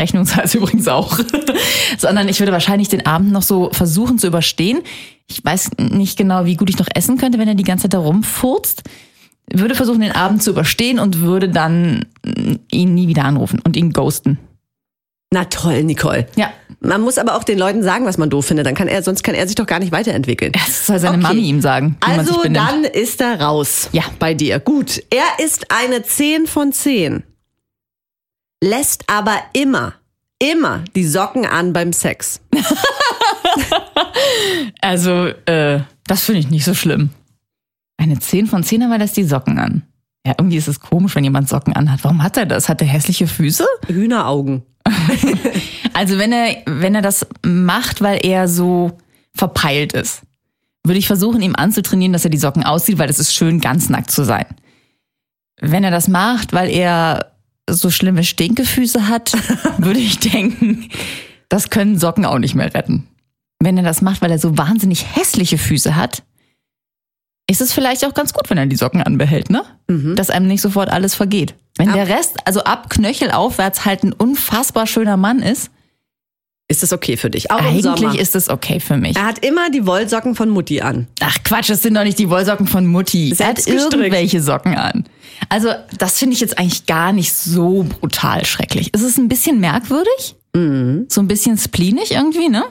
Rechnung 0.00 0.26
zahlt 0.26 0.54
übrigens 0.54 0.88
auch. 0.88 1.18
Sondern 1.98 2.28
ich 2.28 2.40
würde 2.40 2.52
wahrscheinlich 2.52 2.88
den 2.88 3.06
Abend 3.06 3.32
noch 3.32 3.42
so 3.42 3.70
versuchen 3.72 4.18
zu 4.18 4.26
überstehen. 4.26 4.80
Ich 5.28 5.44
weiß 5.44 5.72
nicht 5.78 6.18
genau, 6.18 6.44
wie 6.44 6.56
gut 6.56 6.70
ich 6.70 6.78
noch 6.78 6.88
essen 6.94 7.18
könnte, 7.18 7.38
wenn 7.38 7.48
er 7.48 7.54
die 7.54 7.64
ganze 7.64 7.82
Zeit 7.82 7.94
da 7.94 7.98
rumfurzt. 7.98 8.82
Würde 9.52 9.74
versuchen, 9.74 10.00
den 10.00 10.12
Abend 10.12 10.42
zu 10.42 10.50
überstehen 10.50 10.98
und 10.98 11.20
würde 11.20 11.48
dann 11.48 12.06
mm, 12.24 12.54
ihn 12.70 12.94
nie 12.94 13.08
wieder 13.08 13.24
anrufen 13.24 13.60
und 13.64 13.76
ihn 13.76 13.92
ghosten. 13.92 14.38
Na 15.32 15.44
toll, 15.44 15.82
Nicole. 15.82 16.26
Ja, 16.36 16.50
Man 16.80 17.00
muss 17.00 17.18
aber 17.18 17.34
auch 17.36 17.42
den 17.44 17.58
Leuten 17.58 17.82
sagen, 17.82 18.04
was 18.06 18.16
man 18.16 18.30
doof 18.30 18.46
findet. 18.46 18.64
Dann 18.66 18.74
kann 18.76 18.86
er, 18.86 19.02
sonst 19.02 19.22
kann 19.24 19.34
er 19.34 19.46
sich 19.46 19.56
doch 19.56 19.66
gar 19.66 19.80
nicht 19.80 19.90
weiterentwickeln. 19.92 20.52
das 20.52 20.86
soll 20.86 20.98
seine 21.00 21.16
Okay. 21.18 21.22
Mami 21.26 21.40
ihm 21.42 21.60
sagen, 21.60 21.96
Also 22.00 22.42
dann 22.44 22.84
ist 22.84 23.20
er 23.20 23.40
raus. 23.40 23.88
Ja. 23.92 24.04
Bei 24.20 24.34
dir. 24.34 24.60
Gut. 24.60 25.02
Er 25.10 25.44
ist 25.44 25.66
eine 25.72 26.02
10 26.04 26.46
von 26.46 26.72
10. 26.72 27.24
Lässt 28.62 29.04
aber 29.10 29.36
immer, 29.52 29.94
immer 30.38 30.84
die 30.94 31.06
Socken 31.06 31.44
an 31.44 31.72
beim 31.72 31.92
Sex. 31.92 32.40
Also, 34.80 35.26
äh, 35.46 35.80
das 36.06 36.24
finde 36.24 36.40
ich 36.40 36.50
nicht 36.50 36.64
so 36.64 36.74
schlimm. 36.74 37.10
Eine 37.96 38.18
10 38.18 38.46
von 38.46 38.62
10, 38.62 38.82
aber 38.82 38.98
lässt 38.98 39.16
die 39.16 39.24
Socken 39.24 39.58
an. 39.58 39.82
Ja, 40.26 40.34
irgendwie 40.38 40.56
ist 40.56 40.68
es 40.68 40.80
komisch, 40.80 41.14
wenn 41.14 41.24
jemand 41.24 41.48
Socken 41.48 41.72
anhat. 41.74 42.02
Warum 42.02 42.22
hat 42.22 42.36
er 42.36 42.46
das? 42.46 42.68
Hat 42.68 42.80
er 42.80 42.86
hässliche 42.88 43.26
Füße? 43.26 43.64
Hühneraugen. 43.86 44.62
Also, 45.92 46.18
wenn 46.18 46.30
er, 46.30 46.56
wenn 46.66 46.94
er 46.94 47.00
das 47.00 47.26
macht, 47.42 48.02
weil 48.02 48.20
er 48.22 48.48
so 48.48 48.98
verpeilt 49.34 49.94
ist, 49.94 50.20
würde 50.84 50.98
ich 50.98 51.06
versuchen, 51.06 51.40
ihm 51.40 51.56
anzutrainieren, 51.56 52.12
dass 52.12 52.24
er 52.24 52.30
die 52.30 52.36
Socken 52.36 52.64
auszieht, 52.64 52.98
weil 52.98 53.08
es 53.08 53.18
ist 53.18 53.34
schön, 53.34 53.62
ganz 53.62 53.88
nackt 53.88 54.10
zu 54.10 54.22
sein. 54.22 54.44
Wenn 55.58 55.84
er 55.84 55.90
das 55.90 56.06
macht, 56.06 56.52
weil 56.52 56.68
er 56.68 57.32
so 57.68 57.90
schlimme 57.90 58.24
Stinkefüße 58.24 59.08
hat, 59.08 59.32
würde 59.78 60.00
ich 60.00 60.18
denken, 60.18 60.90
das 61.48 61.70
können 61.70 61.98
Socken 61.98 62.26
auch 62.26 62.38
nicht 62.38 62.54
mehr 62.54 62.74
retten. 62.74 63.06
Wenn 63.58 63.78
er 63.78 63.84
das 63.84 64.02
macht, 64.02 64.20
weil 64.20 64.30
er 64.30 64.38
so 64.38 64.58
wahnsinnig 64.58 65.16
hässliche 65.16 65.56
Füße 65.56 65.96
hat, 65.96 66.24
ist 67.48 67.60
es 67.60 67.72
vielleicht 67.72 68.04
auch 68.04 68.14
ganz 68.14 68.32
gut, 68.32 68.50
wenn 68.50 68.58
er 68.58 68.66
die 68.66 68.76
Socken 68.76 69.02
anbehält, 69.02 69.50
ne? 69.50 69.62
Dass 70.16 70.30
einem 70.30 70.48
nicht 70.48 70.60
sofort 70.60 70.90
alles 70.90 71.14
vergeht. 71.14 71.54
Wenn 71.78 71.92
der 71.92 72.08
Rest, 72.08 72.36
also 72.44 72.64
ab 72.64 72.90
Knöchel 72.90 73.30
aufwärts 73.30 73.84
halt 73.84 74.02
ein 74.02 74.12
unfassbar 74.12 74.86
schöner 74.86 75.16
Mann 75.16 75.40
ist, 75.40 75.70
Ist 76.68 76.82
das 76.82 76.92
okay 76.92 77.16
für 77.16 77.30
dich? 77.30 77.52
Auch 77.52 77.60
eigentlich 77.60 78.18
ist 78.20 78.34
es 78.34 78.48
okay 78.48 78.80
für 78.80 78.96
mich. 78.96 79.16
er 79.16 79.26
hat 79.26 79.44
immer 79.46 79.70
die 79.70 79.86
Wollsocken 79.86 80.34
von 80.34 80.48
Mutti 80.48 80.80
an. 80.80 81.06
Ach 81.20 81.36
Quatsch, 81.44 81.70
das 81.70 81.82
sind 81.82 81.94
doch 81.94 82.02
nicht 82.02 82.18
die 82.18 82.28
Wollsocken 82.28 82.66
von 82.66 82.84
Mutti. 82.86 83.26
Er 83.28 83.30
hat 83.30 83.36
Selbst 83.58 83.66
gestrickt. 83.66 83.94
irgendwelche 83.94 84.42
Socken 84.42 84.74
an. 84.74 85.04
Also, 85.48 85.68
das 85.98 86.18
finde 86.18 86.34
ich 86.34 86.40
jetzt 86.40 86.58
eigentlich 86.58 86.86
gar 86.86 87.12
nicht 87.12 87.32
so 87.34 87.84
brutal 87.84 88.44
schrecklich. 88.46 88.90
Es 88.92 89.02
ist 89.02 89.18
ein 89.18 89.28
bisschen 89.28 89.60
merkwürdig, 89.60 90.34
Mhm. 90.56 91.04
so 91.08 91.20
ein 91.20 91.28
bisschen 91.28 91.56
spleenig 91.58 92.10
irgendwie, 92.12 92.48
ne? 92.48 92.64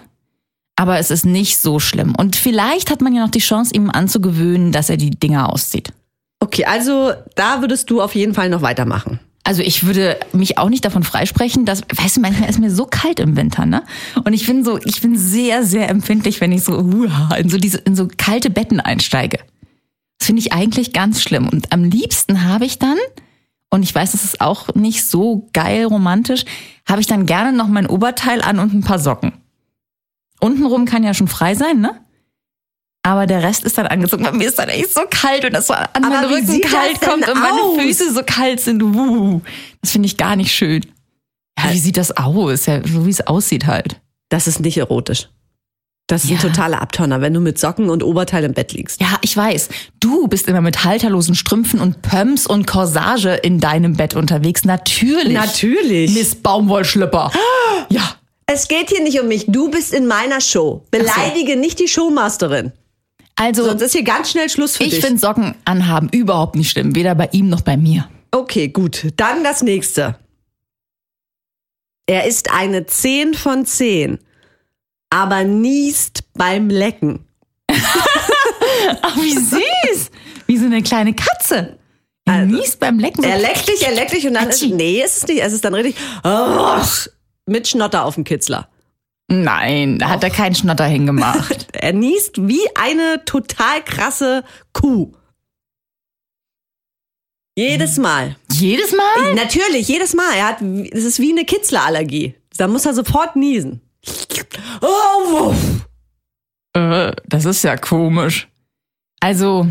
Aber 0.75 1.00
es 1.00 1.10
ist 1.10 1.25
nicht 1.25 1.60
so 1.60 1.79
schlimm. 1.79 2.15
Und 2.15 2.36
vielleicht 2.36 2.91
hat 2.91 3.01
man 3.01 3.13
ja 3.13 3.24
noch 3.24 3.32
die 3.32 3.39
Chance, 3.39 3.74
ihm 3.74 3.89
anzugewöhnen, 3.89 4.72
dass 4.72 4.89
er 4.89 4.98
die 4.98 5.12
Dinger 5.12 5.51
auszieht. 5.51 5.94
Okay, 6.39 6.65
also 6.65 7.13
da 7.36 7.62
würdest 7.62 7.89
du 7.89 8.01
auf 8.01 8.13
jeden 8.13 8.34
Fall 8.34 8.50
noch 8.50 8.62
weitermachen. 8.62 9.20
Also 9.44 9.62
ich 9.62 9.86
würde 9.86 10.17
mich 10.34 10.58
auch 10.58 10.70
nicht 10.70 10.84
davon 10.84 11.03
freisprechen, 11.03 11.65
dass, 11.65 11.84
weißt 11.96 12.17
du, 12.17 12.22
manchmal 12.22 12.50
ist 12.50 12.60
mir 12.60 12.72
so 12.72 12.86
kalt 12.86 13.20
im 13.20 13.38
Winter, 13.38 13.67
ne? 13.67 13.84
Und 14.24 14.34
ich 14.34 14.48
bin 14.48 14.65
so, 14.65 14.79
ich 14.84 15.01
bin 15.01 15.17
sehr, 15.17 15.63
sehr 15.63 15.88
empfindlich, 15.88 16.41
wenn 16.41 16.51
ich 16.51 16.63
so 16.63 16.74
uah, 16.74 17.36
in 17.38 17.50
so 17.50 17.58
diese, 17.58 17.77
in 17.77 17.96
so 17.96 18.08
kalte 18.17 18.50
Betten 18.50 18.79
einsteige. 18.79 19.38
Das 20.17 20.25
finde 20.25 20.41
ich 20.41 20.51
eigentlich 20.51 20.94
ganz 20.94 21.22
schlimm. 21.22 21.48
Und 21.48 21.72
am 21.72 21.84
liebsten 21.84 22.44
habe 22.44 22.65
ich 22.65 22.79
dann, 22.79 22.98
und 23.70 23.84
ich 23.84 23.94
weiß, 23.94 24.13
das 24.13 24.24
ist 24.24 24.41
auch 24.41 24.74
nicht 24.74 25.05
so 25.05 25.48
geil 25.53 25.86
romantisch, 25.86 26.46
habe 26.89 27.01
ich 27.01 27.08
dann 27.08 27.27
gerne 27.27 27.55
noch 27.55 27.67
mein 27.67 27.86
Oberteil 27.86 28.41
an 28.41 28.58
und 28.58 28.74
ein 28.74 28.82
paar 28.82 29.00
Socken. 29.00 29.34
Untenrum 30.45 30.85
kann 30.85 31.03
ja 31.03 31.13
schon 31.13 31.27
frei 31.27 31.55
sein, 31.55 31.79
ne? 31.81 31.99
aber 33.05 33.27
der 33.27 33.43
Rest 33.43 33.63
ist 33.65 33.77
dann 33.77 33.85
angezogen. 33.85 34.23
Bei 34.23 34.31
mir 34.31 34.47
ist 34.47 34.57
dann 34.57 34.67
echt 34.67 34.91
so 34.91 35.01
kalt 35.09 35.45
und 35.45 35.53
das 35.53 35.67
so 35.67 35.73
an 35.75 35.87
Aber 35.93 36.09
meinen 36.09 36.25
Rücken 36.25 36.59
kalt 36.61 36.99
kommt 37.01 37.27
und 37.29 37.39
meine 37.39 37.61
aus? 37.61 37.77
Füße 37.79 38.11
so 38.11 38.21
kalt 38.25 38.59
sind. 38.59 38.81
Uh, 38.81 39.41
das 39.81 39.91
finde 39.91 40.07
ich 40.07 40.17
gar 40.17 40.35
nicht 40.35 40.51
schön. 40.51 40.83
Ja, 41.57 41.71
wie 41.71 41.77
sieht 41.77 41.97
das 41.97 42.17
aus? 42.17 42.65
Ja, 42.65 42.81
so 42.85 43.05
wie 43.05 43.11
es 43.11 43.25
aussieht 43.27 43.67
halt. 43.67 44.01
Das 44.29 44.47
ist 44.47 44.59
nicht 44.59 44.77
erotisch. 44.77 45.29
Das 46.07 46.23
ist 46.23 46.31
ein 46.31 46.37
Ja. 46.37 46.41
totaler 46.41 46.81
Abturner, 46.81 47.21
wenn 47.21 47.33
du 47.33 47.39
mit 47.41 47.59
Socken 47.59 47.89
und 47.91 48.01
Oberteil 48.03 48.43
im 48.43 48.53
Bett 48.53 48.73
liegst. 48.73 48.99
Ja, 48.99 49.17
ich 49.21 49.37
weiß. 49.37 49.69
Du 49.99 50.27
bist 50.27 50.47
immer 50.47 50.61
mit 50.61 50.83
halterlosen 50.83 51.35
Strümpfen 51.35 51.79
und 51.81 52.01
Pumps 52.01 52.47
und 52.47 52.65
Corsage 52.65 53.29
in 53.35 53.59
deinem 53.59 53.95
Bett 53.97 54.15
unterwegs. 54.15 54.65
Natürlich. 54.65 55.33
Natürlich. 55.33 56.11
Miss 56.15 56.33
Baumwollschlüpper. 56.33 57.31
Ja. 57.89 58.14
Es 58.47 58.67
geht 58.67 58.89
hier 58.89 59.01
nicht 59.01 59.19
um 59.19 59.27
mich. 59.27 59.45
Du 59.47 59.69
bist 59.69 59.93
in 59.93 60.05
meiner 60.07 60.39
Show. 60.41 60.85
Beleidige 60.91 61.55
nicht 61.55 61.79
die 61.79 61.87
Showmasterin. 61.87 62.71
Also, 63.35 63.65
Sonst 63.65 63.81
ist 63.81 63.91
hier 63.93 64.03
ganz 64.03 64.31
schnell 64.31 64.49
Schluss 64.49 64.77
für 64.77 64.83
ich 64.83 64.91
dich. 64.91 65.03
finde 65.03 65.19
Socken 65.19 65.55
anhaben 65.65 66.09
überhaupt 66.09 66.55
nicht 66.55 66.71
schlimm. 66.71 66.95
Weder 66.95 67.15
bei 67.15 67.29
ihm 67.31 67.49
noch 67.49 67.61
bei 67.61 67.75
mir. 67.75 68.07
Okay, 68.31 68.69
gut. 68.69 69.07
Dann 69.17 69.43
das 69.43 69.61
nächste. 69.61 70.17
Er 72.07 72.25
ist 72.27 72.51
eine 72.51 72.85
10 72.85 73.33
von 73.33 73.65
10, 73.65 74.19
aber 75.09 75.43
niest 75.43 76.23
beim 76.35 76.69
Lecken. 76.69 77.25
Ach, 79.01 79.17
wie 79.17 79.33
süß. 79.33 80.11
wie 80.45 80.57
so 80.57 80.65
eine 80.65 80.83
kleine 80.83 81.13
Katze. 81.15 81.77
Er 82.25 82.45
niest 82.45 82.79
beim 82.79 82.99
Lecken. 82.99 83.23
So 83.23 83.29
Er 83.29 83.39
leckt 83.39 83.67
dich, 83.67 83.85
er 83.85 83.93
leckt 83.93 84.13
dich 84.13 84.25
und 84.27 84.35
dann 84.35 84.49
ist, 84.49 84.61
nee, 84.63 85.01
ist 85.03 85.17
es 85.17 85.27
nicht. 85.27 85.41
Es 85.41 85.53
ist 85.53 85.65
dann 85.65 85.73
richtig 85.73 85.95
oh, 86.23 86.77
mit 87.45 87.67
Schnotter 87.67 88.05
auf 88.05 88.15
dem 88.15 88.23
Kitzler. 88.23 88.69
Nein, 89.27 89.97
da 89.97 90.09
hat 90.09 90.23
er 90.23 90.29
keinen 90.29 90.55
Schnotter 90.55 90.85
hingemacht. 90.85 91.67
Er 91.75 91.93
niest 91.93 92.47
wie 92.47 92.63
eine 92.75 93.23
total 93.25 93.83
krasse 93.83 94.43
Kuh. 94.73 95.11
Jedes 97.57 97.97
Mal. 97.97 98.37
Jedes 98.51 98.91
Mal? 98.91 99.35
Natürlich, 99.35 99.87
jedes 99.87 100.13
Mal. 100.13 100.33
Er 100.35 100.47
hat, 100.47 100.61
es 100.61 101.03
ist 101.03 101.19
wie 101.19 101.31
eine 101.31 101.45
Kitzlerallergie. 101.45 102.35
Da 102.57 102.67
muss 102.67 102.85
er 102.85 102.93
sofort 102.93 103.35
niesen. 103.35 103.81
Oh, 104.81 104.85
wuff. 105.31 105.87
Äh, 106.73 107.13
das 107.27 107.45
ist 107.45 107.63
ja 107.63 107.77
komisch. 107.77 108.47
Also, 109.19 109.67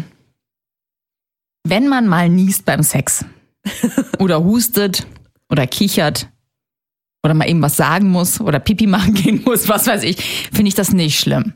wenn 1.65 1.89
man 1.89 2.07
mal 2.07 2.29
niest 2.29 2.65
beim 2.65 2.83
Sex 2.83 3.25
oder 4.19 4.45
hustet 4.45 5.07
oder 5.51 5.67
kichert 5.67 6.29
oder 7.25 7.35
mal 7.35 7.49
eben 7.49 7.63
was 7.63 7.77
sagen 7.77 8.11
muss 8.11 8.41
oder 8.41 8.61
Pipi 8.61 8.87
machen 8.87 9.15
gehen 9.15 9.43
muss, 9.45 9.69
was 9.69 9.87
weiß 9.87 10.03
ich, 10.05 10.23
finde 10.53 10.69
ich 10.69 10.75
das 10.75 10.93
nicht 10.93 11.19
schlimm. 11.19 11.55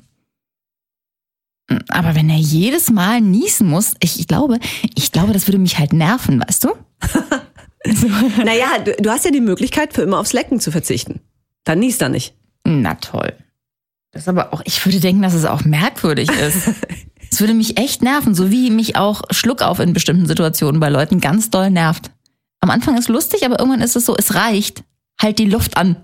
Aber 1.88 2.14
wenn 2.14 2.30
er 2.30 2.38
jedes 2.38 2.90
Mal 2.90 3.20
niesen 3.20 3.68
muss, 3.68 3.92
ich, 4.00 4.18
ich 4.18 4.26
glaube, 4.26 4.58
ich 4.94 5.12
glaube, 5.12 5.34
das 5.34 5.46
würde 5.46 5.58
mich 5.58 5.78
halt 5.78 5.92
nerven, 5.92 6.42
weißt 6.46 6.64
du? 6.64 6.70
Naja, 8.44 8.66
du, 8.84 8.92
du 9.00 9.08
hast 9.08 9.24
ja 9.24 9.30
die 9.30 9.40
Möglichkeit, 9.40 9.94
für 9.94 10.02
immer 10.02 10.18
aufs 10.18 10.32
Lecken 10.32 10.58
zu 10.58 10.72
verzichten. 10.72 11.20
Dann 11.64 11.78
niest 11.78 12.02
er 12.02 12.08
nicht. 12.08 12.34
Na 12.64 12.96
toll. 12.96 13.32
Das 14.10 14.22
ist 14.22 14.28
aber 14.28 14.52
auch, 14.52 14.62
ich 14.64 14.84
würde 14.84 15.00
denken, 15.00 15.22
dass 15.22 15.32
es 15.32 15.44
auch 15.44 15.64
merkwürdig 15.64 16.28
ist. 16.30 16.70
Es 17.30 17.40
würde 17.40 17.52
mich 17.52 17.78
echt 17.78 18.02
nerven, 18.02 18.34
so 18.34 18.50
wie 18.50 18.70
mich 18.70 18.96
auch 18.96 19.20
Schluckauf 19.30 19.80
in 19.80 19.92
bestimmten 19.92 20.26
Situationen 20.26 20.80
bei 20.80 20.88
Leuten 20.88 21.20
ganz 21.20 21.50
doll 21.50 21.70
nervt. 21.70 22.10
Am 22.60 22.70
Anfang 22.70 22.96
ist 22.96 23.10
lustig, 23.10 23.44
aber 23.44 23.58
irgendwann 23.58 23.82
ist 23.82 23.96
es 23.96 24.06
so, 24.06 24.16
es 24.16 24.34
reicht. 24.34 24.82
Halt 25.20 25.38
die 25.38 25.46
Luft 25.46 25.76
an. 25.76 25.96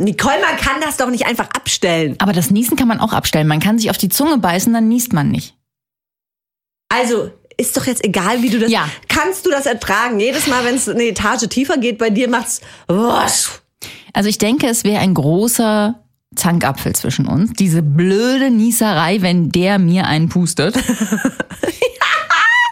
Nicole, 0.00 0.36
man 0.40 0.56
kann 0.56 0.80
das 0.80 0.96
doch 0.96 1.10
nicht 1.10 1.26
einfach 1.26 1.48
abstellen. 1.50 2.14
Aber 2.18 2.32
das 2.32 2.50
Niesen 2.50 2.76
kann 2.76 2.88
man 2.88 3.00
auch 3.00 3.12
abstellen. 3.12 3.48
Man 3.48 3.60
kann 3.60 3.78
sich 3.78 3.90
auf 3.90 3.98
die 3.98 4.08
Zunge 4.08 4.38
beißen, 4.38 4.72
dann 4.72 4.88
niest 4.88 5.12
man 5.12 5.30
nicht. 5.30 5.56
Also, 6.88 7.30
ist 7.56 7.76
doch 7.76 7.86
jetzt 7.86 8.04
egal, 8.04 8.42
wie 8.42 8.50
du 8.50 8.60
das. 8.60 8.70
Ja. 8.70 8.88
Kannst 9.08 9.44
du 9.44 9.50
das 9.50 9.66
ertragen? 9.66 10.20
Jedes 10.20 10.46
Mal, 10.46 10.64
wenn 10.64 10.76
es 10.76 10.88
eine 10.88 11.04
Etage 11.04 11.48
tiefer 11.48 11.78
geht, 11.78 11.98
bei 11.98 12.10
dir 12.10 12.28
macht's. 12.28 12.60
was? 12.86 13.62
Also 14.12 14.28
ich 14.28 14.38
denke, 14.38 14.68
es 14.68 14.84
wäre 14.84 15.00
ein 15.00 15.14
großer 15.14 16.02
Zankapfel 16.34 16.94
zwischen 16.94 17.26
uns. 17.26 17.52
Diese 17.54 17.82
blöde 17.82 18.50
Nieserei, 18.50 19.22
wenn 19.22 19.50
der 19.50 19.78
mir 19.78 20.06
einen 20.06 20.28
pustet. 20.28 20.76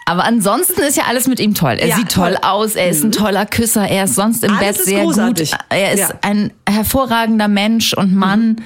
Aber 0.07 0.23
ansonsten 0.23 0.81
ist 0.81 0.95
ja 0.95 1.03
alles 1.07 1.27
mit 1.27 1.39
ihm 1.41 1.53
toll. 1.53 1.73
Er 1.79 1.87
Ja, 1.87 1.95
sieht 1.97 2.09
toll, 2.11 2.31
toll. 2.35 2.39
aus, 2.49 2.75
er 2.75 2.89
ist 2.89 3.03
ein 3.03 3.11
toller 3.11 3.45
Küsser, 3.45 3.87
er 3.87 4.05
ist 4.05 4.15
sonst 4.15 4.43
im 4.43 4.51
Alles 4.55 4.77
Bett 4.77 4.85
sehr 4.85 5.03
großartig. 5.03 5.51
gut. 5.51 5.59
Er 5.69 5.91
ist 5.91 5.99
Ja. 5.99 6.09
ein 6.21 6.51
hervorragender 6.67 7.47
Mensch 7.49 7.93
und 7.93 8.15
Mann, 8.15 8.61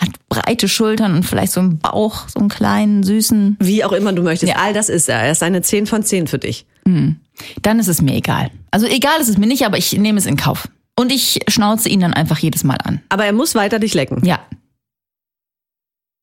hat 0.00 0.10
breite 0.28 0.66
Schultern 0.68 1.14
und 1.14 1.24
vielleicht 1.24 1.52
so 1.52 1.60
einen 1.60 1.78
Bauch, 1.78 2.28
so 2.28 2.38
einen 2.40 2.48
kleinen, 2.48 3.02
süßen. 3.02 3.56
Wie 3.60 3.84
auch 3.84 3.92
immer 3.92 4.12
du 4.12 4.22
möchtest. 4.22 4.52
Ja. 4.52 4.60
All 4.60 4.72
das 4.72 4.88
ist 4.88 5.08
er. 5.08 5.18
Er 5.20 5.32
ist 5.32 5.42
eine 5.42 5.60
10 5.60 5.86
von 5.86 6.02
10 6.02 6.26
für 6.26 6.38
dich. 6.38 6.64
Dann 6.84 7.78
ist 7.78 7.88
es 7.88 8.00
mir 8.00 8.14
egal. 8.14 8.50
Also 8.70 8.86
egal 8.86 9.20
ist 9.20 9.28
es 9.28 9.36
mir 9.36 9.46
nicht, 9.46 9.66
aber 9.66 9.76
ich 9.76 9.92
nehme 9.92 10.18
es 10.18 10.24
in 10.26 10.36
Kauf. 10.36 10.68
Und 10.96 11.12
ich 11.12 11.40
schnauze 11.48 11.88
ihn 11.90 12.00
dann 12.00 12.14
einfach 12.14 12.38
jedes 12.38 12.64
Mal 12.64 12.78
an. 12.82 13.02
Aber 13.10 13.24
er 13.26 13.32
muss 13.34 13.54
weiter 13.54 13.78
dich 13.78 13.92
lecken. 13.94 14.24
Ja. 14.24 14.38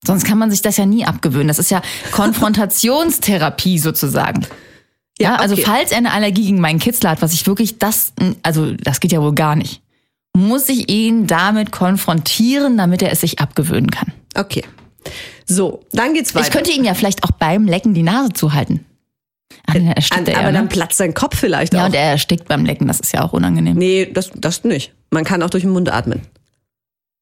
Sonst 0.06 0.26
kann 0.26 0.38
man 0.38 0.52
sich 0.52 0.62
das 0.62 0.78
ja 0.78 0.86
nie 0.86 1.06
abgewöhnen. 1.06 1.48
Das 1.48 1.60
ist 1.60 1.72
ja 1.72 1.82
Konfrontationstherapie 2.12 3.80
sozusagen. 3.80 4.46
Ja, 5.20 5.36
also 5.38 5.54
okay. 5.54 5.64
falls 5.66 5.92
er 5.92 5.98
eine 5.98 6.12
Allergie 6.12 6.44
gegen 6.44 6.60
meinen 6.60 6.80
Kitzler 6.80 7.12
hat, 7.12 7.22
was 7.22 7.34
ich 7.34 7.48
wirklich 7.48 7.80
das, 7.80 8.14
also 8.44 8.74
das 8.74 9.00
geht 9.00 9.14
ja 9.14 9.22
wohl 9.22 9.34
gar 9.34 9.56
nicht, 9.56 9.82
muss 10.36 10.68
ich 10.68 10.92
ihn 10.92 11.28
damit 11.28 11.72
konfrontieren, 11.72 12.78
damit 12.78 13.02
er 13.02 13.12
es 13.12 13.22
sich 13.22 13.40
abgewöhnen 13.40 13.90
kann. 13.90 14.12
Okay. 14.36 14.64
So, 15.46 15.82
dann 15.94 16.14
geht's 16.14 16.36
weiter. 16.36 16.48
Ich 16.48 16.52
könnte 16.52 16.72
ihn 16.72 16.84
ja 16.84 16.94
vielleicht 16.94 17.24
auch 17.24 17.32
beim 17.32 17.66
Lecken 17.66 17.94
die 17.94 18.04
Nase 18.04 18.34
zuhalten. 18.34 18.86
Dann 19.68 19.88
erstickt 19.88 20.28
An, 20.28 20.28
er 20.28 20.38
aber 20.40 20.48
ja, 20.48 20.52
dann 20.52 20.64
ne? 20.66 20.70
platzt 20.70 20.98
sein 20.98 21.14
Kopf 21.14 21.38
vielleicht 21.38 21.74
Ja, 21.74 21.84
auch. 21.84 21.86
und 21.88 21.96
er 21.96 22.12
erstickt 22.12 22.48
beim 22.48 22.66
Lecken, 22.66 22.88
das 22.88 23.00
ist 23.00 23.14
ja 23.14 23.24
auch 23.24 23.34
unangenehm. 23.34 23.78
nee, 23.78 24.06
das, 24.12 24.32
das 24.36 24.64
nicht. 24.64 24.94
Man 25.12 25.24
kann 25.24 25.42
auch 25.44 25.50
durch 25.50 25.64
den 25.64 25.72
Mund 25.72 25.90
atmen. 25.92 26.22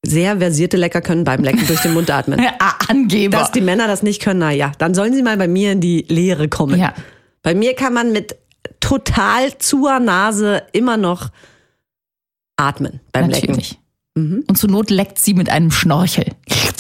Sehr 0.06 0.38
versierte 0.38 0.78
Lecker 0.78 1.02
können 1.02 1.24
beim 1.24 1.44
Lecken 1.44 1.66
durch 1.66 1.82
den 1.82 1.94
Mund 1.94 2.12
atmen. 2.12 2.40
Ah, 2.60 2.74
Angeber. 2.88 3.38
Dass 3.38 3.52
die 3.52 3.62
Männer 3.62 3.88
das 3.88 4.04
nicht 4.04 4.22
können, 4.22 4.40
na 4.40 4.52
ja, 4.52 4.72
dann 4.78 4.94
sollen 4.94 5.14
sie 5.14 5.24
mal 5.24 5.38
bei 5.38 5.48
mir 5.48 5.72
in 5.72 5.82
die 5.82 6.06
Lehre 6.08 6.48
kommen. 6.48 6.80
Ja. 6.80 6.94
Bei 7.42 7.56
mir 7.56 7.74
kann 7.74 7.94
man 7.94 8.12
mit 8.12 8.38
total 8.80 9.58
zuer 9.58 10.00
Nase 10.00 10.64
immer 10.72 10.98
noch 10.98 11.30
atmen 12.58 13.02
beim 13.12 13.30
Natürlich. 13.30 13.80
Mhm. 14.16 14.46
Und 14.48 14.58
zur 14.58 14.70
Not 14.70 14.90
leckt 14.92 15.20
sie 15.20 15.34
mit 15.34 15.50
einem 15.50 15.72
Schnorchel. 15.72 16.26
Lecken. 16.26 16.74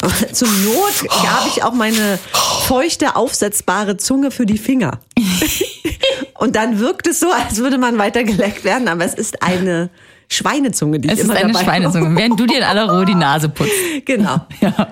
Zur 0.32 0.48
Not 0.48 1.10
habe 1.10 1.48
ich 1.48 1.62
auch 1.62 1.74
meine 1.74 2.18
feuchte, 2.66 3.16
aufsetzbare 3.16 3.96
Zunge 3.96 4.30
für 4.30 4.46
die 4.46 4.58
Finger. 4.58 5.00
Und 6.38 6.54
dann 6.54 6.78
wirkt 6.78 7.08
es 7.08 7.18
so, 7.20 7.30
als 7.30 7.56
würde 7.56 7.78
man 7.78 7.98
weiter 7.98 8.22
geleckt 8.22 8.64
werden, 8.64 8.86
aber 8.88 9.04
es 9.04 9.14
ist 9.14 9.42
eine 9.42 9.90
Schweinezunge, 10.30 11.00
die 11.00 11.08
Es 11.08 11.14
ich 11.14 11.20
ist 11.20 11.24
immer 11.26 11.36
eine 11.36 11.52
dabei 11.52 11.64
Schweinezunge, 11.64 12.16
während 12.16 12.38
du 12.38 12.46
dir 12.46 12.58
in 12.58 12.64
aller 12.64 12.90
Ruhe 12.90 13.04
die 13.04 13.14
Nase 13.14 13.48
putzt. 13.48 13.72
Genau. 14.04 14.40
Ja. 14.60 14.90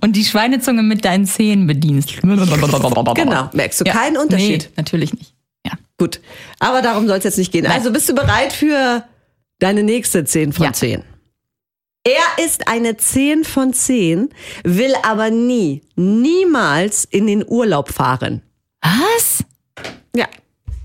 Und 0.00 0.16
die 0.16 0.24
Schweinezunge 0.24 0.82
mit 0.82 1.04
deinen 1.04 1.26
Zähnen 1.26 1.66
bedienst. 1.66 2.20
Genau. 2.20 3.50
Merkst 3.52 3.80
du 3.80 3.84
keinen 3.84 4.16
Unterschied? 4.16 4.64
Nee, 4.64 4.72
natürlich 4.76 5.12
nicht. 5.14 5.34
Ja. 5.66 5.72
Gut. 5.98 6.20
Aber 6.58 6.82
darum 6.82 7.06
soll 7.08 7.18
es 7.18 7.24
jetzt 7.24 7.38
nicht 7.38 7.52
gehen. 7.52 7.66
Also 7.66 7.92
bist 7.92 8.08
du 8.08 8.14
bereit 8.14 8.52
für 8.52 9.04
deine 9.58 9.82
nächste 9.82 10.24
10 10.24 10.52
von 10.52 10.66
Ja. 10.66 10.72
10? 10.72 11.02
Er 12.04 12.44
ist 12.44 12.68
eine 12.68 12.96
10 12.96 13.44
von 13.44 13.72
10, 13.74 14.30
will 14.64 14.92
aber 15.02 15.30
nie, 15.30 15.82
niemals 15.96 17.04
in 17.04 17.26
den 17.26 17.44
Urlaub 17.46 17.92
fahren. 17.92 18.42
Was? 18.82 19.44
Ja. 20.14 20.26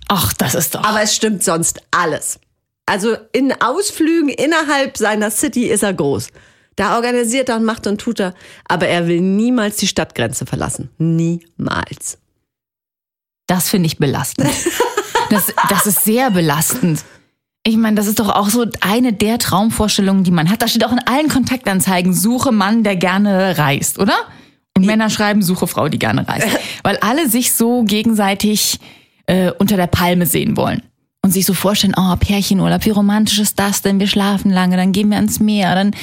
Ach, 0.10 0.34
das 0.34 0.56
ist 0.56 0.76
doch. 0.76 0.84
Aber 0.84 1.02
es 1.02 1.16
stimmt 1.16 1.44
sonst 1.44 1.82
alles. 1.92 2.40
Also 2.86 3.16
in 3.32 3.54
Ausflügen 3.62 4.30
innerhalb 4.30 4.98
seiner 4.98 5.32
City 5.32 5.68
ist 5.68 5.84
er 5.84 5.94
groß. 5.94 6.30
Da 6.76 6.96
organisiert 6.96 7.50
er 7.50 7.58
und 7.58 7.66
macht 7.66 7.88
und 7.88 8.02
tut 8.02 8.20
er. 8.20 8.34
Aber 8.66 8.88
er 8.88 9.08
will 9.08 9.22
niemals 9.22 9.78
die 9.78 9.88
Stadtgrenze 9.88 10.46
verlassen. 10.46 10.90
Niemals. 10.98 12.18
Das 13.48 13.70
finde 13.70 13.88
ich 13.88 13.98
belastend. 13.98 14.50
Das, 15.30 15.54
das 15.70 15.86
ist 15.86 16.04
sehr 16.04 16.32
belastend. 16.32 17.04
Ich 17.66 17.78
meine, 17.78 17.96
das 17.96 18.08
ist 18.08 18.20
doch 18.20 18.30
auch 18.30 18.50
so 18.50 18.66
eine 18.82 19.14
der 19.14 19.40
Traumvorstellungen, 19.40 20.24
die 20.24 20.32
man 20.32 20.50
hat. 20.50 20.62
Da 20.62 20.68
steht 20.68 20.84
auch 20.84 20.92
in 20.92 21.00
allen 21.00 21.30
Kontaktanzeigen, 21.30 22.14
suche 22.14 22.52
Mann, 22.52 22.84
der 22.84 22.98
gerne 22.98 23.58
reist, 23.58 24.00
oder? 24.00 24.16
Und 24.76 24.86
Männer 24.86 25.10
schreiben, 25.10 25.42
suche 25.42 25.68
Frau, 25.68 25.88
die 25.88 26.00
gerne 26.00 26.28
reist. 26.28 26.48
Weil 26.84 26.98
alle 26.98 27.30
sich 27.30 27.54
so 27.54 27.84
gegenseitig 27.84 28.80
äh, 29.28 29.52
unter 29.52 29.78
der 29.78 29.88
Palme 29.88 30.26
sehen 30.26 30.58
wollen. 30.58 30.82
Und 31.26 31.32
sich 31.32 31.46
so 31.46 31.54
vorstellen, 31.54 31.96
oh, 31.98 32.16
Pärchenurlaub, 32.18 32.86
wie 32.86 32.90
romantisch 32.90 33.40
ist 33.40 33.58
das 33.58 33.82
denn? 33.82 34.00
Wir 34.00 34.08
schlafen 34.08 34.52
lange, 34.52 34.76
dann 34.76 34.92
gehen 34.92 35.10
wir 35.10 35.16
ans 35.16 35.40
Meer, 35.40 35.74
dann 35.74 35.96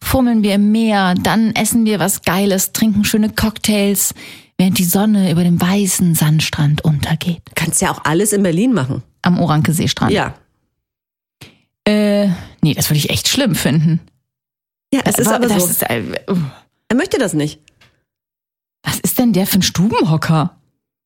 fummeln 0.00 0.44
wir 0.44 0.54
im 0.54 0.70
Meer, 0.70 1.14
dann 1.14 1.52
essen 1.56 1.84
wir 1.84 1.98
was 1.98 2.22
Geiles, 2.22 2.72
trinken 2.72 3.04
schöne 3.04 3.30
Cocktails, 3.30 4.14
während 4.56 4.78
die 4.78 4.84
Sonne 4.84 5.32
über 5.32 5.42
dem 5.42 5.60
weißen 5.60 6.14
Sandstrand 6.14 6.84
untergeht. 6.84 7.42
Kannst 7.56 7.82
ja 7.82 7.90
auch 7.90 8.04
alles 8.04 8.32
in 8.32 8.42
Berlin 8.44 8.72
machen. 8.72 9.02
Am 9.22 9.40
Orankeseestrand. 9.40 10.12
Ja. 10.12 10.34
Äh, 11.84 12.28
nee, 12.62 12.74
das 12.74 12.88
würde 12.88 12.98
ich 12.98 13.10
echt 13.10 13.28
schlimm 13.28 13.56
finden. 13.56 14.00
Ja, 14.92 15.00
es 15.04 15.18
ist 15.18 15.28
aber 15.28 15.48
das 15.48 15.64
so. 15.64 15.70
Ist, 15.70 15.82
äh, 15.90 16.02
uh. 16.30 16.36
Er 16.88 16.96
möchte 16.96 17.18
das 17.18 17.34
nicht. 17.34 17.60
Was 18.82 19.00
ist 19.00 19.18
denn 19.18 19.32
der 19.32 19.46
für 19.46 19.58
ein 19.58 19.62
Stubenhocker? 19.62 20.56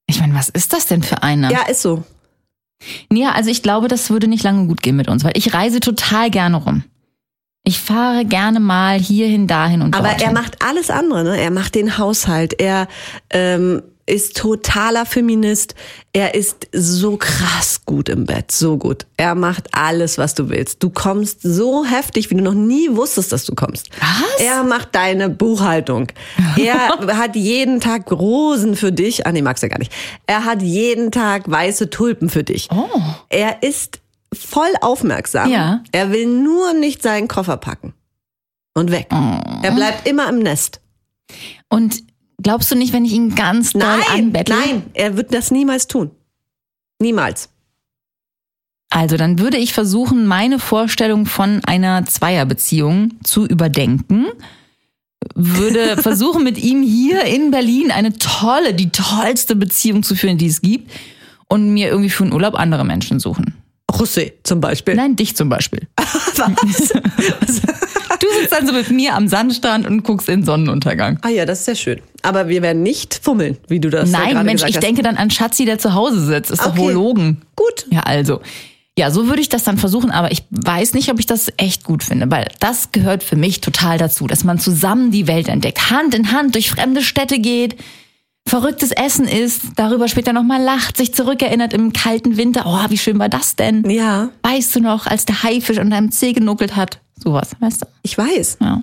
Ich 0.07 0.21
meine, 0.21 0.35
was 0.35 0.49
ist 0.51 0.73
das 0.73 0.87
denn 0.87 1.03
für 1.03 1.23
einer? 1.23 1.51
Ja, 1.51 1.63
ist 1.63 1.83
so. 1.83 2.05
Ja, 3.13 3.33
also 3.33 3.51
ich 3.51 3.63
glaube, 3.63 3.89
das 3.89 4.11
würde 4.11 4.29
nicht 4.29 4.43
lange 4.45 4.67
gut 4.67 4.83
gehen 4.83 4.97
mit 4.97 5.09
uns, 5.09 5.25
weil 5.25 5.33
ich 5.37 5.55
reise 5.55 5.81
total 5.81 6.31
gerne 6.31 6.57
rum. 6.57 6.85
Ich 7.65 7.79
fahre 7.79 8.25
gerne 8.25 8.59
mal 8.59 8.99
hierhin, 8.99 9.47
dahin 9.47 9.83
und 9.83 9.95
Aber 9.95 10.09
dorthin. 10.09 10.29
er 10.29 10.33
macht 10.33 10.63
alles 10.67 10.91
andere, 10.91 11.23
ne? 11.23 11.41
Er 11.41 11.53
macht 11.53 11.77
den 11.77 11.97
Haushalt. 11.97 12.61
Er 12.61 12.89
ähm, 13.31 13.83
ist 14.07 14.37
totaler 14.37 15.07
Feminist. 15.07 15.75
Er 16.13 16.35
ist 16.35 16.69
so 16.73 17.17
krass 17.17 17.83
gut 17.87 18.09
im 18.09 18.27
Bett, 18.27 18.51
so 18.51 18.77
gut. 18.77 19.07
Er 19.17 19.35
macht 19.35 19.75
alles, 19.75 20.19
was 20.19 20.35
du 20.35 20.49
willst. 20.49 20.83
Du 20.83 20.91
kommst 20.91 21.41
so 21.43 21.85
heftig, 21.85 22.31
wie 22.31 22.35
du 22.35 22.43
noch 22.43 22.55
nie 22.55 22.89
wusstest, 22.91 23.33
dass 23.33 23.45
du 23.45 23.55
kommst. 23.55 23.91
Was? 24.01 24.41
Er 24.45 24.65
macht 24.65 24.95
deine 24.95 25.31
Buchhaltung. 25.31 26.09
Er 26.57 26.89
hat 27.17 27.37
jeden 27.37 27.81
Tag 27.81 28.11
Rosen 28.11 28.77
für 28.77 28.93
dich. 28.93 29.27
Ah, 29.27 29.33
nee, 29.33 29.43
magst 29.43 29.63
du 29.63 29.69
gar 29.69 29.79
nicht. 29.79 29.93
Er 30.27 30.45
hat 30.45 30.63
jeden 30.63 31.11
Tag 31.11 31.51
weiße 31.51 31.91
Tulpen 31.91 32.29
für 32.29 32.43
dich. 32.43 32.69
Oh. 32.73 32.89
Er 33.29 33.63
ist 33.63 34.01
voll 34.33 34.73
aufmerksam. 34.81 35.51
Ja. 35.51 35.83
Er 35.93 36.11
will 36.11 36.27
nur 36.27 36.73
nicht 36.75 37.03
seinen 37.03 37.29
Koffer 37.29 37.57
packen. 37.57 37.95
Und 38.75 38.91
weg. 38.91 39.09
Oh. 39.13 39.39
Er 39.63 39.73
bleibt 39.73 40.09
immer 40.09 40.29
im 40.29 40.39
Nest. 40.39 40.81
Und 41.69 42.03
glaubst 42.43 42.71
du 42.71 42.75
nicht, 42.77 42.93
wenn 42.93 43.05
ich 43.05 43.13
ihn 43.13 43.35
ganz 43.35 43.73
doll 43.73 43.83
Nein, 43.83 44.25
anbettle? 44.27 44.55
nein, 44.55 44.83
er 44.95 45.17
wird 45.17 45.33
das 45.35 45.51
niemals 45.51 45.87
tun. 45.87 46.11
Niemals. 47.01 47.49
Also 48.91 49.17
dann 49.17 49.39
würde 49.39 49.57
ich 49.57 49.73
versuchen, 49.73 50.27
meine 50.27 50.59
Vorstellung 50.59 51.25
von 51.27 51.63
einer 51.65 52.05
Zweierbeziehung 52.05 53.15
zu 53.25 53.47
überdenken. 53.47 54.27
Würde 55.35 55.97
versuchen, 56.03 56.45
mit 56.45 56.59
ihm 56.59 56.83
hier 56.83 57.25
in 57.25 57.51
Berlin 57.51 57.91
eine 57.91 58.13
tolle, 58.19 58.75
die 58.75 58.91
tollste 58.91 59.57
Beziehung 59.57 60.03
zu 60.03 60.15
führen, 60.15 60.37
die 60.37 60.47
es 60.47 60.61
gibt. 60.61 60.91
Und 61.49 61.73
mir 61.73 61.89
irgendwie 61.89 62.11
für 62.11 62.25
einen 62.25 62.33
Urlaub 62.33 62.55
andere 62.55 62.85
Menschen 62.85 63.21
suchen. 63.21 63.55
José 63.93 64.33
zum 64.43 64.61
Beispiel. 64.61 64.95
Nein, 64.95 65.17
dich 65.17 65.37
zum 65.37 65.49
Beispiel. 65.49 65.81
Was? 65.97 67.61
Du 68.21 68.27
sitzt 68.41 68.53
dann 68.53 68.67
so 68.67 68.73
mit 68.73 68.91
mir 68.91 69.15
am 69.15 69.27
Sandstrand 69.29 69.87
und 69.87 70.05
guckst 70.05 70.29
in 70.29 70.41
den 70.41 70.47
Sonnenuntergang. 70.47 71.19
ah 71.23 71.29
ja, 71.29 71.45
das 71.45 71.61
ist 71.61 71.65
sehr 71.67 71.75
schön. 71.75 72.01
Aber 72.23 72.49
wir 72.49 72.63
werden 72.63 72.83
nicht 72.83 73.19
fummeln, 73.23 73.57
wie 73.69 73.81
du 73.81 73.91
das 73.91 74.11
ja 74.13 74.19
Nein, 74.19 74.31
gerade 74.35 74.45
Mensch, 74.45 74.63
ich 74.67 74.77
hast. 74.77 74.83
denke 74.83 75.03
dann 75.03 75.17
an 75.17 75.31
Schatzi, 75.31 75.65
der 75.65 75.79
zu 75.79 75.95
Hause 75.95 76.25
sitzt. 76.25 76.51
Ist 76.51 76.61
doch 76.63 76.69
Okay. 76.73 76.79
wohl 76.81 76.93
Logen. 76.93 77.43
Gut. 77.57 77.87
Ja, 77.91 78.01
also. 78.01 78.41
Ja, 78.99 79.11
so 79.11 79.27
würde 79.27 79.41
ich 79.41 79.49
das 79.49 79.65
dann 79.65 79.79
versuchen, 79.79 80.11
aber 80.11 80.31
ich 80.33 80.45
weiß 80.51 80.93
nicht, 80.93 81.11
ob 81.11 81.19
ich 81.19 81.25
das 81.27 81.51
echt 81.57 81.83
gut 81.83 82.05
finde, 82.05 82.31
weil 82.31 82.47
das 82.61 82.93
gehört 82.93 83.23
für 83.23 83.37
mich 83.37 83.63
total 83.63 83.97
dazu, 83.97 84.27
dass 84.27 84.45
man 84.45 84.59
zusammen 84.59 85.11
die 85.11 85.27
Welt 85.27 85.49
entdeckt, 85.49 85.91
Hand 85.91 86.15
in 86.15 86.31
Hand 86.31 86.55
durch 86.55 86.71
fremde 86.71 87.03
Städte 87.03 87.39
geht, 87.39 87.77
verrücktes 88.47 88.91
Essen 88.91 89.27
isst, 89.27 89.63
darüber 89.77 90.09
später 90.09 90.33
nochmal 90.33 90.63
lacht, 90.63 90.97
sich 90.97 91.15
zurückerinnert 91.15 91.73
im 91.73 91.93
kalten 91.93 92.37
Winter. 92.37 92.65
Oh, 92.67 92.91
wie 92.91 92.99
schön 92.99 93.19
war 93.19 93.29
das 93.29 93.57
denn? 93.57 93.89
Ja, 93.89 94.31
Weißt 94.43 94.77
du 94.77 94.81
noch, 94.81 95.07
als 95.07 95.25
der 95.25 95.43
Haifisch 95.43 95.79
an 95.79 95.91
deinem 95.91 96.11
Zeh 96.11 96.33
genuckelt 96.33 96.77
hat? 96.77 97.01
Sowas, 97.17 97.51
weißt 97.61 97.83
du? 97.83 97.87
ich 98.03 98.19
weiß. 98.19 98.59
Ja. 98.61 98.83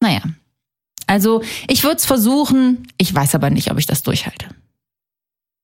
Naja. 0.00 0.20
Also, 1.06 1.42
ich 1.68 1.84
würde 1.84 1.96
es 1.96 2.04
versuchen, 2.04 2.86
ich 2.98 3.14
weiß 3.14 3.34
aber 3.34 3.48
nicht, 3.50 3.70
ob 3.70 3.78
ich 3.78 3.86
das 3.86 4.02
durchhalte. 4.02 4.46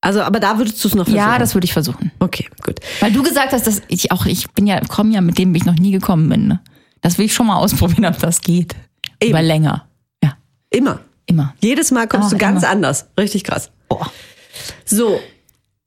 Also, 0.01 0.21
aber 0.21 0.39
da 0.39 0.57
würdest 0.57 0.83
du 0.83 0.87
es 0.87 0.95
noch 0.95 1.05
versuchen. 1.05 1.17
Ja, 1.17 1.37
das 1.37 1.53
würde 1.53 1.65
ich 1.65 1.73
versuchen. 1.73 2.11
Okay, 2.19 2.47
gut. 2.63 2.79
Weil 2.99 3.11
du 3.11 3.23
gesagt 3.23 3.53
hast, 3.53 3.67
dass 3.67 3.81
ich 3.87 4.11
auch, 4.11 4.25
ich 4.25 4.49
bin 4.51 4.67
ja, 4.67 4.79
komme 4.81 5.13
ja 5.13 5.21
mit 5.21 5.37
dem, 5.37 5.53
wie 5.53 5.57
ich 5.57 5.65
noch 5.65 5.75
nie 5.75 5.91
gekommen 5.91 6.29
bin. 6.29 6.47
Ne? 6.47 6.59
Das 7.01 7.17
will 7.17 7.25
ich 7.25 7.33
schon 7.33 7.47
mal 7.47 7.57
ausprobieren, 7.57 8.05
ob 8.05 8.17
das 8.19 8.41
geht. 8.41 8.75
Eben. 9.19 9.33
Aber 9.33 9.41
länger. 9.43 9.87
Ja, 10.23 10.37
Immer. 10.69 10.99
Immer. 11.25 11.53
Jedes 11.61 11.91
Mal 11.91 12.07
kommst 12.07 12.27
Oh, 12.27 12.31
du 12.31 12.37
ganz 12.37 12.63
immer. 12.63 12.71
anders. 12.71 13.07
Richtig 13.19 13.43
krass. 13.43 13.71
Oh. 13.89 14.03
So, 14.85 15.19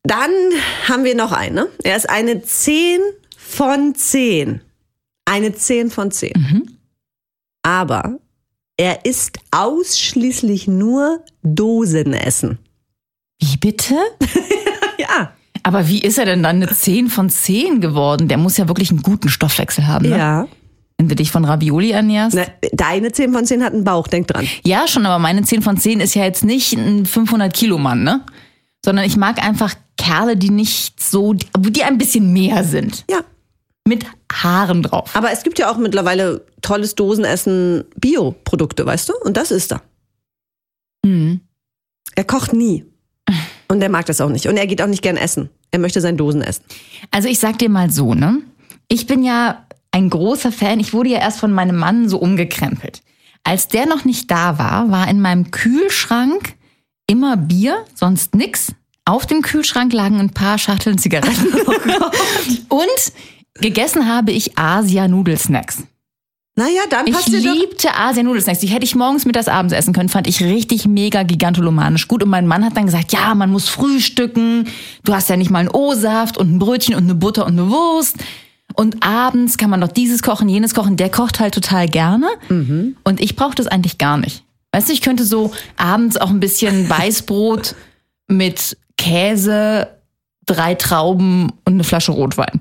dann 0.02 0.30
haben 0.88 1.04
wir 1.04 1.14
noch 1.14 1.33
einen. 1.33 1.54
Ne? 1.54 1.68
Er 1.85 1.97
ist 1.97 2.09
eine 2.09 2.42
10 2.42 3.00
von 3.37 3.95
10. 3.95 4.61
Eine 5.25 5.54
10 5.54 5.90
von 5.90 6.11
10. 6.11 6.33
Mhm. 6.37 6.79
Aber 7.62 8.18
er 8.77 9.05
isst 9.05 9.38
ausschließlich 9.51 10.68
nur 10.68 11.24
Dosenessen. 11.42 12.59
Wie 13.40 13.57
bitte? 13.57 13.94
Ja. 15.01 15.33
Aber 15.62 15.87
wie 15.87 16.01
ist 16.03 16.18
er 16.18 16.24
denn 16.24 16.42
dann 16.42 16.57
eine 16.57 16.68
10 16.74 17.09
von 17.09 17.31
10 17.31 17.81
geworden? 17.81 18.27
Der 18.27 18.37
muss 18.37 18.57
ja 18.57 18.66
wirklich 18.68 18.90
einen 18.90 19.03
guten 19.03 19.29
Stoffwechsel 19.29 19.87
haben, 19.87 20.09
ne? 20.09 20.18
Ja. 20.18 20.48
Wenn 20.98 21.08
du 21.08 21.14
dich 21.14 21.30
von 21.30 21.44
Ravioli 21.44 21.92
ernährst. 21.92 22.37
Na, 22.37 22.44
deine 22.72 23.12
10 23.12 23.32
von 23.32 23.46
10 23.46 23.62
hat 23.62 23.72
einen 23.72 23.84
Bauch, 23.84 24.08
denk 24.08 24.26
dran. 24.26 24.48
Ja, 24.64 24.88
schon, 24.88 25.06
aber 25.06 25.20
meine 25.20 25.42
10 25.42 25.62
von 25.62 25.76
10 25.76 26.00
ist 26.00 26.14
ja 26.14 26.24
jetzt 26.24 26.44
nicht 26.44 26.72
ein 26.72 27.06
500-Kilo-Mann, 27.06 28.02
ne? 28.02 28.26
Sondern 28.84 29.04
ich 29.04 29.16
mag 29.16 29.42
einfach 29.42 29.74
Kerle, 29.96 30.37
die 30.37 30.50
nicht 30.50 31.00
so, 31.00 31.34
die 31.34 31.84
ein 31.84 31.98
bisschen 31.98 32.32
mehr 32.32 32.64
sind. 32.64 33.04
Ja. 33.08 33.20
Mit 33.87 34.06
Haaren 34.32 34.82
drauf. 34.82 35.14
Aber 35.14 35.30
es 35.30 35.44
gibt 35.44 35.58
ja 35.58 35.70
auch 35.70 35.78
mittlerweile 35.78 36.44
tolles 36.62 36.94
Dosenessen, 36.96 37.84
Bioprodukte, 37.96 38.84
weißt 38.84 39.08
du? 39.08 39.14
Und 39.24 39.37
das 39.37 39.50
ist 39.50 39.72
er. 39.72 39.82
Mhm. 41.04 41.40
Er 42.16 42.24
kocht 42.24 42.52
nie. 42.52 42.84
Und 43.68 43.82
er 43.82 43.88
mag 43.88 44.06
das 44.06 44.20
auch 44.20 44.30
nicht. 44.30 44.46
Und 44.48 44.56
er 44.56 44.66
geht 44.66 44.82
auch 44.82 44.88
nicht 44.88 45.02
gern 45.02 45.16
essen. 45.16 45.48
Er 45.70 45.78
möchte 45.78 46.00
sein 46.00 46.16
Dosen 46.16 46.42
essen. 46.42 46.64
Also 47.11 47.28
ich 47.28 47.38
sag 47.38 47.58
dir 47.58 47.68
mal 47.68 47.90
so, 47.90 48.14
ne? 48.14 48.38
Ich 48.88 49.06
bin 49.06 49.22
ja 49.22 49.66
ein 49.98 50.11
großer 50.11 50.52
Fan. 50.52 50.80
Ich 50.80 50.92
wurde 50.92 51.11
ja 51.11 51.18
erst 51.18 51.40
von 51.40 51.52
meinem 51.52 51.76
Mann 51.76 52.08
so 52.08 52.18
umgekrempelt. 52.18 53.02
Als 53.44 53.68
der 53.68 53.87
noch 53.87 54.04
nicht 54.04 54.30
da 54.30 54.58
war, 54.58 54.90
war 54.90 55.08
in 55.08 55.20
meinem 55.20 55.50
Kühlschrank 55.50 56.54
immer 57.06 57.37
Bier, 57.37 57.84
sonst 57.94 58.34
nix. 58.34 58.74
Auf 59.04 59.26
dem 59.26 59.42
Kühlschrank 59.42 59.92
lagen 59.92 60.20
ein 60.20 60.30
paar 60.30 60.58
Schachteln 60.58 60.98
Zigaretten. 60.98 61.46
Und 62.68 63.12
gegessen 63.54 64.06
habe 64.06 64.32
ich 64.32 64.58
Asia-Nudelsnacks. 64.58 65.84
Naja, 66.58 66.82
dann 66.90 67.06
Ich 67.06 67.12
passt 67.14 67.28
doch. 67.28 67.54
liebte 67.54 67.94
Asia-Nudelsnacks. 67.94 68.58
Die 68.58 68.66
hätte 68.66 68.84
ich 68.84 68.96
morgens, 68.96 69.24
mittags, 69.24 69.46
abends 69.46 69.72
essen 69.72 69.94
können. 69.94 70.08
Fand 70.08 70.26
ich 70.26 70.42
richtig 70.42 70.87
mega 70.88 71.22
gigantolomanisch 71.22 72.08
gut. 72.08 72.24
Und 72.24 72.30
mein 72.30 72.48
Mann 72.48 72.64
hat 72.64 72.76
dann 72.76 72.87
gesagt, 72.87 73.12
ja, 73.12 73.34
man 73.37 73.52
muss 73.52 73.68
frühstücken. 73.68 74.66
Du 75.04 75.14
hast 75.14 75.28
ja 75.28 75.37
nicht 75.37 75.50
mal 75.52 75.61
einen 75.61 75.68
O-Saft 75.68 76.37
und 76.37 76.52
ein 76.52 76.58
Brötchen 76.58 76.96
und 76.96 77.04
eine 77.04 77.14
Butter 77.14 77.46
und 77.46 77.52
eine 77.52 77.70
Wurst. 77.70 78.16
Und 78.79 79.03
abends 79.05 79.59
kann 79.59 79.71
man 79.71 79.81
doch 79.81 79.91
dieses 79.91 80.23
kochen, 80.23 80.49
jenes 80.49 80.73
kochen. 80.73 80.97
Der 80.97 81.11
kocht 81.11 81.41
halt 81.41 81.53
total 81.53 81.88
gerne. 81.88 82.29
Und 83.03 83.21
ich 83.21 83.35
brauche 83.35 83.57
das 83.57 83.67
eigentlich 83.67 83.99
gar 83.99 84.19
nicht. 84.19 84.45
Weißt 84.71 84.88
du, 84.88 84.93
ich 84.93 85.01
könnte 85.01 85.25
so 85.25 85.51
abends 85.77 86.17
auch 86.17 86.31
ein 86.31 86.38
bisschen 86.38 86.88
Weißbrot 86.91 87.75
mit 88.29 88.77
Käse, 88.97 89.88
drei 90.47 90.77
Trauben 90.77 91.51
und 91.64 91.73
eine 91.73 91.83
Flasche 91.83 92.12
Rotwein. 92.12 92.61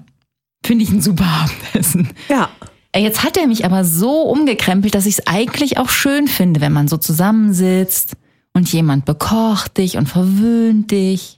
Finde 0.65 0.85
ich 0.85 0.89
ein 0.89 1.03
super 1.03 1.25
Abendessen. 1.25 2.09
Ja. 2.29 2.49
Jetzt 2.95 3.23
hat 3.23 3.37
er 3.37 3.45
mich 3.45 3.63
aber 3.63 3.85
so 3.85 4.23
umgekrempelt, 4.23 4.95
dass 4.95 5.05
ich 5.05 5.19
es 5.19 5.27
eigentlich 5.27 5.77
auch 5.77 5.89
schön 5.89 6.27
finde, 6.27 6.61
wenn 6.61 6.73
man 6.73 6.87
so 6.87 6.97
zusammensitzt 6.97 8.15
und 8.53 8.73
jemand 8.73 9.05
bekocht 9.05 9.77
dich 9.77 9.97
und 9.97 10.09
verwöhnt 10.09 10.89
dich. 10.89 11.36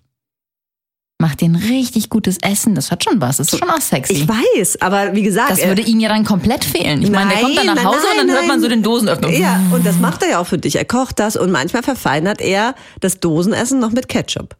Macht 1.21 1.41
dir 1.41 1.49
ein 1.49 1.55
richtig 1.55 2.09
gutes 2.09 2.37
Essen. 2.41 2.75
Das 2.75 2.91
hat 2.91 3.03
schon 3.03 3.19
was. 3.19 3.37
Das 3.37 3.51
ist 3.51 3.59
schon 3.59 3.69
auch 3.69 3.81
sexy. 3.81 4.13
Ich 4.13 4.27
weiß, 4.27 4.81
aber 4.81 5.13
wie 5.15 5.21
gesagt. 5.21 5.51
das 5.51 5.59
er- 5.59 5.67
würde 5.67 5.81
ihm 5.81 5.99
ja 5.99 6.07
dann 6.07 6.23
komplett 6.23 6.63
fehlen. 6.63 7.01
Ich 7.03 7.11
meine, 7.11 7.31
der 7.31 7.41
kommt 7.41 7.57
dann 7.57 7.65
nach 7.65 7.75
Nein, 7.75 7.85
Hause 7.85 7.97
nein, 8.09 8.11
und 8.21 8.27
dann 8.27 8.29
hört 8.37 8.47
man 8.47 8.55
nein. 8.55 8.61
so 8.61 8.67
den 8.69 8.83
Dosenöffner. 8.83 9.29
Ja, 9.29 9.61
und 9.71 9.85
das 9.85 9.97
macht 9.97 10.23
er 10.23 10.29
ja 10.29 10.39
auch 10.39 10.47
für 10.47 10.57
dich. 10.57 10.77
Er 10.77 10.85
kocht 10.85 11.19
das 11.19 11.35
und 11.35 11.51
manchmal 11.51 11.83
verfeinert 11.83 12.39
er 12.39 12.73
das 13.01 13.19
Dosenessen 13.19 13.79
noch 13.79 13.91
mit 13.91 14.07
Ketchup. 14.07 14.55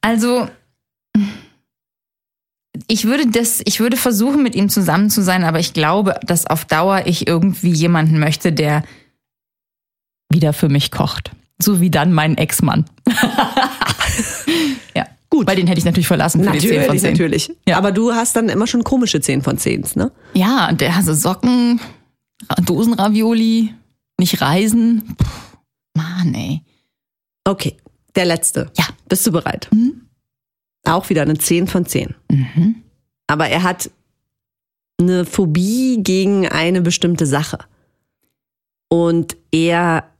Also, 0.00 0.48
ich 2.88 3.04
würde 3.04 3.26
das, 3.28 3.62
ich 3.64 3.78
würde 3.80 3.96
versuchen, 3.96 4.42
mit 4.42 4.54
ihm 4.56 4.68
zusammen 4.68 5.08
zu 5.08 5.22
sein, 5.22 5.44
aber 5.44 5.60
ich 5.60 5.72
glaube, 5.72 6.18
dass 6.24 6.46
auf 6.46 6.64
Dauer 6.64 7.02
ich 7.06 7.26
irgendwie 7.28 7.70
jemanden 7.72 8.18
möchte, 8.18 8.52
der 8.52 8.82
wieder 10.30 10.52
für 10.52 10.68
mich 10.68 10.90
kocht. 10.90 11.30
So 11.58 11.80
wie 11.80 11.90
dann 11.90 12.12
mein 12.12 12.36
Ex-Mann. 12.36 12.84
ja. 14.94 15.06
Gut. 15.30 15.46
Weil 15.46 15.56
den 15.56 15.66
hätte 15.66 15.78
ich 15.78 15.84
natürlich 15.84 16.06
verlassen 16.06 16.44
für 16.44 16.52
die 16.52 16.60
10 16.60 16.84
von 16.84 16.98
10. 16.98 17.10
natürlich. 17.12 17.52
Ja. 17.66 17.78
Aber 17.78 17.92
du 17.92 18.12
hast 18.12 18.36
dann 18.36 18.48
immer 18.48 18.66
schon 18.66 18.84
komische 18.84 19.20
10 19.20 19.42
von 19.42 19.58
10, 19.58 19.84
ne? 19.94 20.12
Ja, 20.34 20.68
und 20.68 20.80
der 20.80 20.94
hatte 20.96 21.14
Socken, 21.14 21.80
Dosenravioli, 22.64 23.74
nicht 24.18 24.40
reisen. 24.40 25.14
Puh, 25.16 25.26
Mann, 25.94 26.34
ey. 26.34 26.62
Okay, 27.44 27.76
der 28.14 28.26
letzte. 28.26 28.70
Ja. 28.76 28.84
Bist 29.08 29.26
du 29.26 29.32
bereit? 29.32 29.68
Mhm. 29.72 30.02
Auch 30.84 31.08
wieder 31.08 31.22
eine 31.22 31.38
10 31.38 31.66
von 31.66 31.86
10. 31.86 32.14
Mhm. 32.30 32.76
Aber 33.26 33.48
er 33.48 33.62
hat 33.62 33.90
eine 35.00 35.24
Phobie 35.24 35.98
gegen 36.02 36.48
eine 36.48 36.80
bestimmte 36.80 37.26
Sache. 37.26 37.58
Und 38.88 39.36
er 39.50 40.13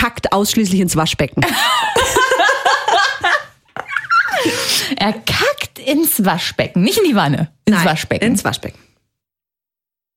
kackt 0.00 0.32
ausschließlich 0.32 0.80
ins 0.80 0.96
Waschbecken. 0.96 1.44
Er 4.96 5.12
kackt 5.12 5.78
ins 5.78 6.24
Waschbecken, 6.24 6.82
nicht 6.82 6.98
in 6.98 7.04
die 7.04 7.14
Wanne, 7.14 7.50
ins 7.66 7.76
Nein, 7.76 7.86
Waschbecken. 7.86 8.26
Ins 8.26 8.42
Waschbecken. 8.44 8.78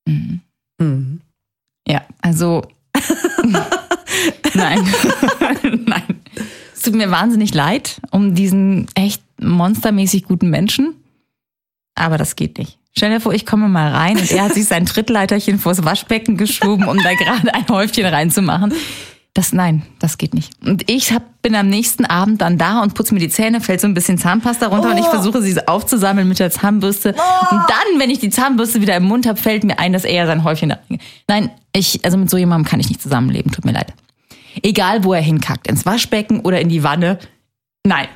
Mhm. 0.07 1.21
Ja, 1.87 2.05
also 2.21 2.63
Nein. 4.53 4.93
Nein. 5.85 6.21
Es 6.73 6.81
tut 6.81 6.95
mir 6.95 7.11
wahnsinnig 7.11 7.53
leid 7.53 8.01
um 8.11 8.35
diesen 8.35 8.87
echt 8.95 9.21
monstermäßig 9.41 10.23
guten 10.23 10.49
Menschen. 10.49 10.95
Aber 11.95 12.17
das 12.17 12.35
geht 12.35 12.57
nicht. 12.57 12.77
Stell 12.95 13.11
dir 13.11 13.19
vor, 13.19 13.33
ich 13.33 13.45
komme 13.45 13.67
mal 13.69 13.91
rein 13.91 14.17
und 14.17 14.31
er 14.31 14.43
hat 14.43 14.53
sich 14.53 14.65
sein 14.65 14.85
Trittleiterchen 14.85 15.59
vors 15.59 15.83
Waschbecken 15.83 16.37
geschoben, 16.37 16.87
um 16.87 16.97
da 16.97 17.13
gerade 17.13 17.53
ein 17.53 17.67
Häufchen 17.67 18.05
reinzumachen. 18.05 18.73
Das, 19.35 19.51
nein, 19.51 19.81
das 19.97 20.19
geht 20.19 20.35
nicht. 20.35 20.51
Und 20.63 20.89
ich 20.89 21.11
hab, 21.11 21.41
bin 21.41 21.55
am 21.55 21.67
nächsten 21.67 22.05
Abend 22.05 22.41
dann 22.41 22.59
da 22.59 22.83
und 22.83 22.93
putze 22.93 23.15
mir 23.15 23.19
die 23.19 23.29
Zähne, 23.29 23.61
fällt 23.61 23.81
so 23.81 23.87
ein 23.87 23.95
bisschen 23.95 24.19
Zahnpasta 24.19 24.67
runter 24.67 24.91
und 24.91 24.99
ich 24.99 25.07
versuche 25.07 25.41
sie 25.41 25.67
aufzusammeln 25.67 26.27
mit 26.27 26.37
der 26.37 26.51
Zahnbürste. 26.51 27.09
Und 27.09 27.17
dann, 27.67 27.99
wenn 27.99 28.11
ich 28.11 28.19
die 28.19 28.29
Zahnbürste 28.29 28.79
wieder 28.81 28.95
im 28.95 29.03
Mund 29.05 29.25
habe, 29.25 29.39
fällt 29.39 29.63
mir 29.63 29.79
ein, 29.79 29.91
dass 29.91 30.03
er 30.03 30.27
sein 30.27 30.43
Häufchen 30.43 30.69
da. 30.69 30.79
Nein, 31.27 31.49
ich, 31.75 32.05
also 32.05 32.17
mit 32.17 32.29
so 32.29 32.37
jemandem 32.37 32.69
kann 32.69 32.79
ich 32.79 32.89
nicht 32.89 33.01
zusammenleben, 33.01 33.51
tut 33.51 33.65
mir 33.65 33.71
leid. 33.71 33.93
Egal, 34.61 35.03
wo 35.03 35.13
er 35.13 35.21
hinkackt, 35.21 35.67
ins 35.67 35.83
Waschbecken 35.83 36.41
oder 36.41 36.61
in 36.61 36.69
die 36.69 36.83
Wanne. 36.83 37.17
Nein. 37.83 38.07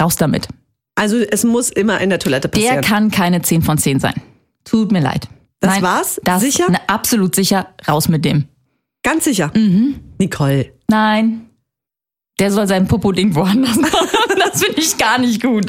Raus 0.00 0.16
damit. 0.16 0.48
Also 0.96 1.16
es 1.18 1.44
muss 1.44 1.70
immer 1.70 2.00
in 2.00 2.10
der 2.10 2.18
Toilette 2.18 2.48
passieren. 2.48 2.74
Der 2.74 2.82
kann 2.82 3.12
keine 3.12 3.40
10 3.40 3.62
von 3.62 3.78
10 3.78 4.00
sein. 4.00 4.14
Tut 4.64 4.90
mir 4.90 5.00
leid. 5.00 5.28
Das 5.60 5.74
Nein, 5.74 5.82
war's? 5.82 6.20
Das, 6.24 6.42
Sicher? 6.42 6.66
Na, 6.68 6.80
absolut 6.88 7.36
sicher. 7.36 7.68
Raus 7.86 8.08
mit 8.08 8.24
dem. 8.24 8.46
Ganz 9.02 9.24
sicher. 9.24 9.50
Mhm. 9.54 10.00
Nicole. 10.18 10.72
Nein. 10.88 11.46
Der 12.38 12.50
soll 12.50 12.66
sein 12.66 12.86
Popo-Ding 12.88 13.34
woanders 13.34 13.76
machen. 13.76 14.08
Das 14.52 14.64
finde 14.64 14.80
ich 14.80 14.96
gar 14.96 15.18
nicht 15.18 15.42
gut. 15.42 15.66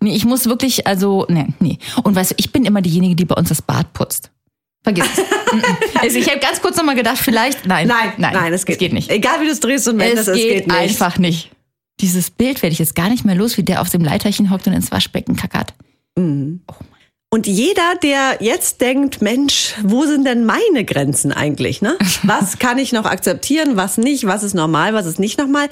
Nee, 0.00 0.14
ich 0.14 0.24
muss 0.24 0.46
wirklich, 0.46 0.86
also, 0.86 1.26
nee, 1.28 1.48
nee. 1.58 1.78
Und 2.02 2.14
weißt 2.14 2.30
du, 2.30 2.34
ich 2.38 2.50
bin 2.52 2.64
immer 2.64 2.80
diejenige, 2.80 3.14
die 3.16 3.24
bei 3.24 3.34
uns 3.34 3.48
das 3.50 3.60
Bad 3.60 3.92
putzt. 3.92 4.30
Vergiss 4.84 5.04
es. 5.12 5.24
Also 6.00 6.16
ich 6.18 6.28
habe 6.30 6.40
ganz 6.40 6.62
kurz 6.62 6.76
nochmal 6.78 6.94
gedacht, 6.94 7.18
vielleicht, 7.18 7.66
nein. 7.66 7.86
Nein, 7.88 8.12
nein, 8.18 8.52
es 8.54 8.64
geht, 8.64 8.92
nicht. 8.92 9.10
Egal 9.10 9.40
wie 9.42 9.46
du 9.46 9.52
es 9.52 9.60
drehst 9.60 9.86
und 9.88 10.00
Es 10.00 10.08
wendest, 10.08 10.28
es 10.28 10.36
geht, 10.36 10.48
geht 10.54 10.66
nicht. 10.68 10.76
einfach 10.76 11.18
nicht. 11.18 11.50
Dieses 12.00 12.30
Bild 12.30 12.62
werde 12.62 12.72
ich 12.72 12.78
jetzt 12.78 12.94
gar 12.94 13.10
nicht 13.10 13.24
mehr 13.26 13.34
los, 13.34 13.58
wie 13.58 13.62
der 13.62 13.82
auf 13.82 13.90
dem 13.90 14.02
Leiterchen 14.02 14.50
hockt 14.50 14.66
und 14.66 14.72
ins 14.72 14.90
Waschbecken 14.90 15.36
kackert. 15.36 15.74
Und 17.34 17.46
jeder, 17.46 17.94
der 18.02 18.36
jetzt 18.40 18.82
denkt, 18.82 19.22
Mensch, 19.22 19.74
wo 19.82 20.04
sind 20.04 20.26
denn 20.26 20.44
meine 20.44 20.84
Grenzen 20.84 21.32
eigentlich? 21.32 21.80
Ne? 21.80 21.96
Was 22.24 22.58
kann 22.58 22.76
ich 22.76 22.92
noch 22.92 23.06
akzeptieren, 23.06 23.74
was 23.74 23.96
nicht, 23.96 24.26
was 24.26 24.42
ist 24.42 24.52
normal, 24.52 24.92
was 24.92 25.06
ist 25.06 25.18
nicht 25.18 25.38
normal? 25.38 25.70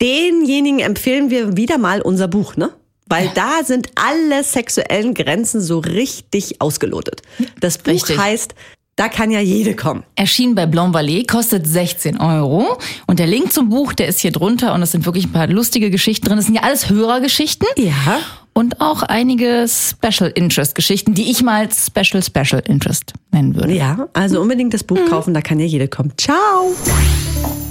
Denjenigen 0.00 0.78
empfehlen 0.78 1.30
wir 1.30 1.56
wieder 1.56 1.78
mal 1.78 2.00
unser 2.00 2.28
Buch, 2.28 2.56
ne? 2.56 2.70
Weil 3.06 3.28
da 3.34 3.64
sind 3.64 3.88
alle 3.96 4.44
sexuellen 4.44 5.14
Grenzen 5.14 5.60
so 5.60 5.80
richtig 5.80 6.60
ausgelotet. 6.60 7.22
Das 7.58 7.78
Buch 7.78 7.92
Richtig. 7.92 8.16
heißt, 8.16 8.54
da 8.96 9.08
kann 9.08 9.30
ja 9.30 9.40
jede 9.40 9.74
kommen. 9.74 10.04
Erschien 10.14 10.54
bei 10.54 10.66
Blanc 10.66 10.94
Vallée, 10.94 11.26
kostet 11.26 11.66
16 11.66 12.20
Euro. 12.20 12.78
Und 13.06 13.18
der 13.18 13.26
Link 13.26 13.52
zum 13.52 13.68
Buch, 13.68 13.92
der 13.92 14.06
ist 14.06 14.20
hier 14.20 14.30
drunter 14.30 14.72
und 14.74 14.82
es 14.82 14.92
sind 14.92 15.04
wirklich 15.04 15.26
ein 15.26 15.32
paar 15.32 15.48
lustige 15.48 15.90
Geschichten 15.90 16.26
drin. 16.26 16.36
Das 16.36 16.46
sind 16.46 16.54
ja 16.54 16.62
alles 16.62 16.90
Hörergeschichten. 16.90 17.66
Ja. 17.76 18.20
Und 18.52 18.80
auch 18.80 19.02
einige 19.02 19.66
Special 19.68 20.30
Interest 20.32 20.76
Geschichten, 20.76 21.14
die 21.14 21.28
ich 21.28 21.42
mal 21.42 21.68
Special 21.72 22.22
Special 22.22 22.62
Interest 22.66 23.12
nennen 23.32 23.56
würde. 23.56 23.74
Ja, 23.74 24.06
also 24.12 24.40
unbedingt 24.40 24.72
das 24.72 24.84
Buch 24.84 24.98
kaufen, 25.10 25.34
da 25.34 25.40
kann 25.40 25.58
ja 25.58 25.66
jede 25.66 25.88
kommen. 25.88 26.12
Ciao! 26.16 26.72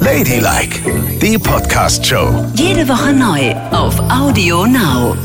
Ladylike, 0.02 0.82
die 1.22 1.38
Podcast-Show. 1.38 2.52
Jede 2.56 2.86
Woche 2.90 3.14
neu 3.14 3.54
auf 3.72 3.98
Audio 4.12 4.66
Now. 4.66 5.16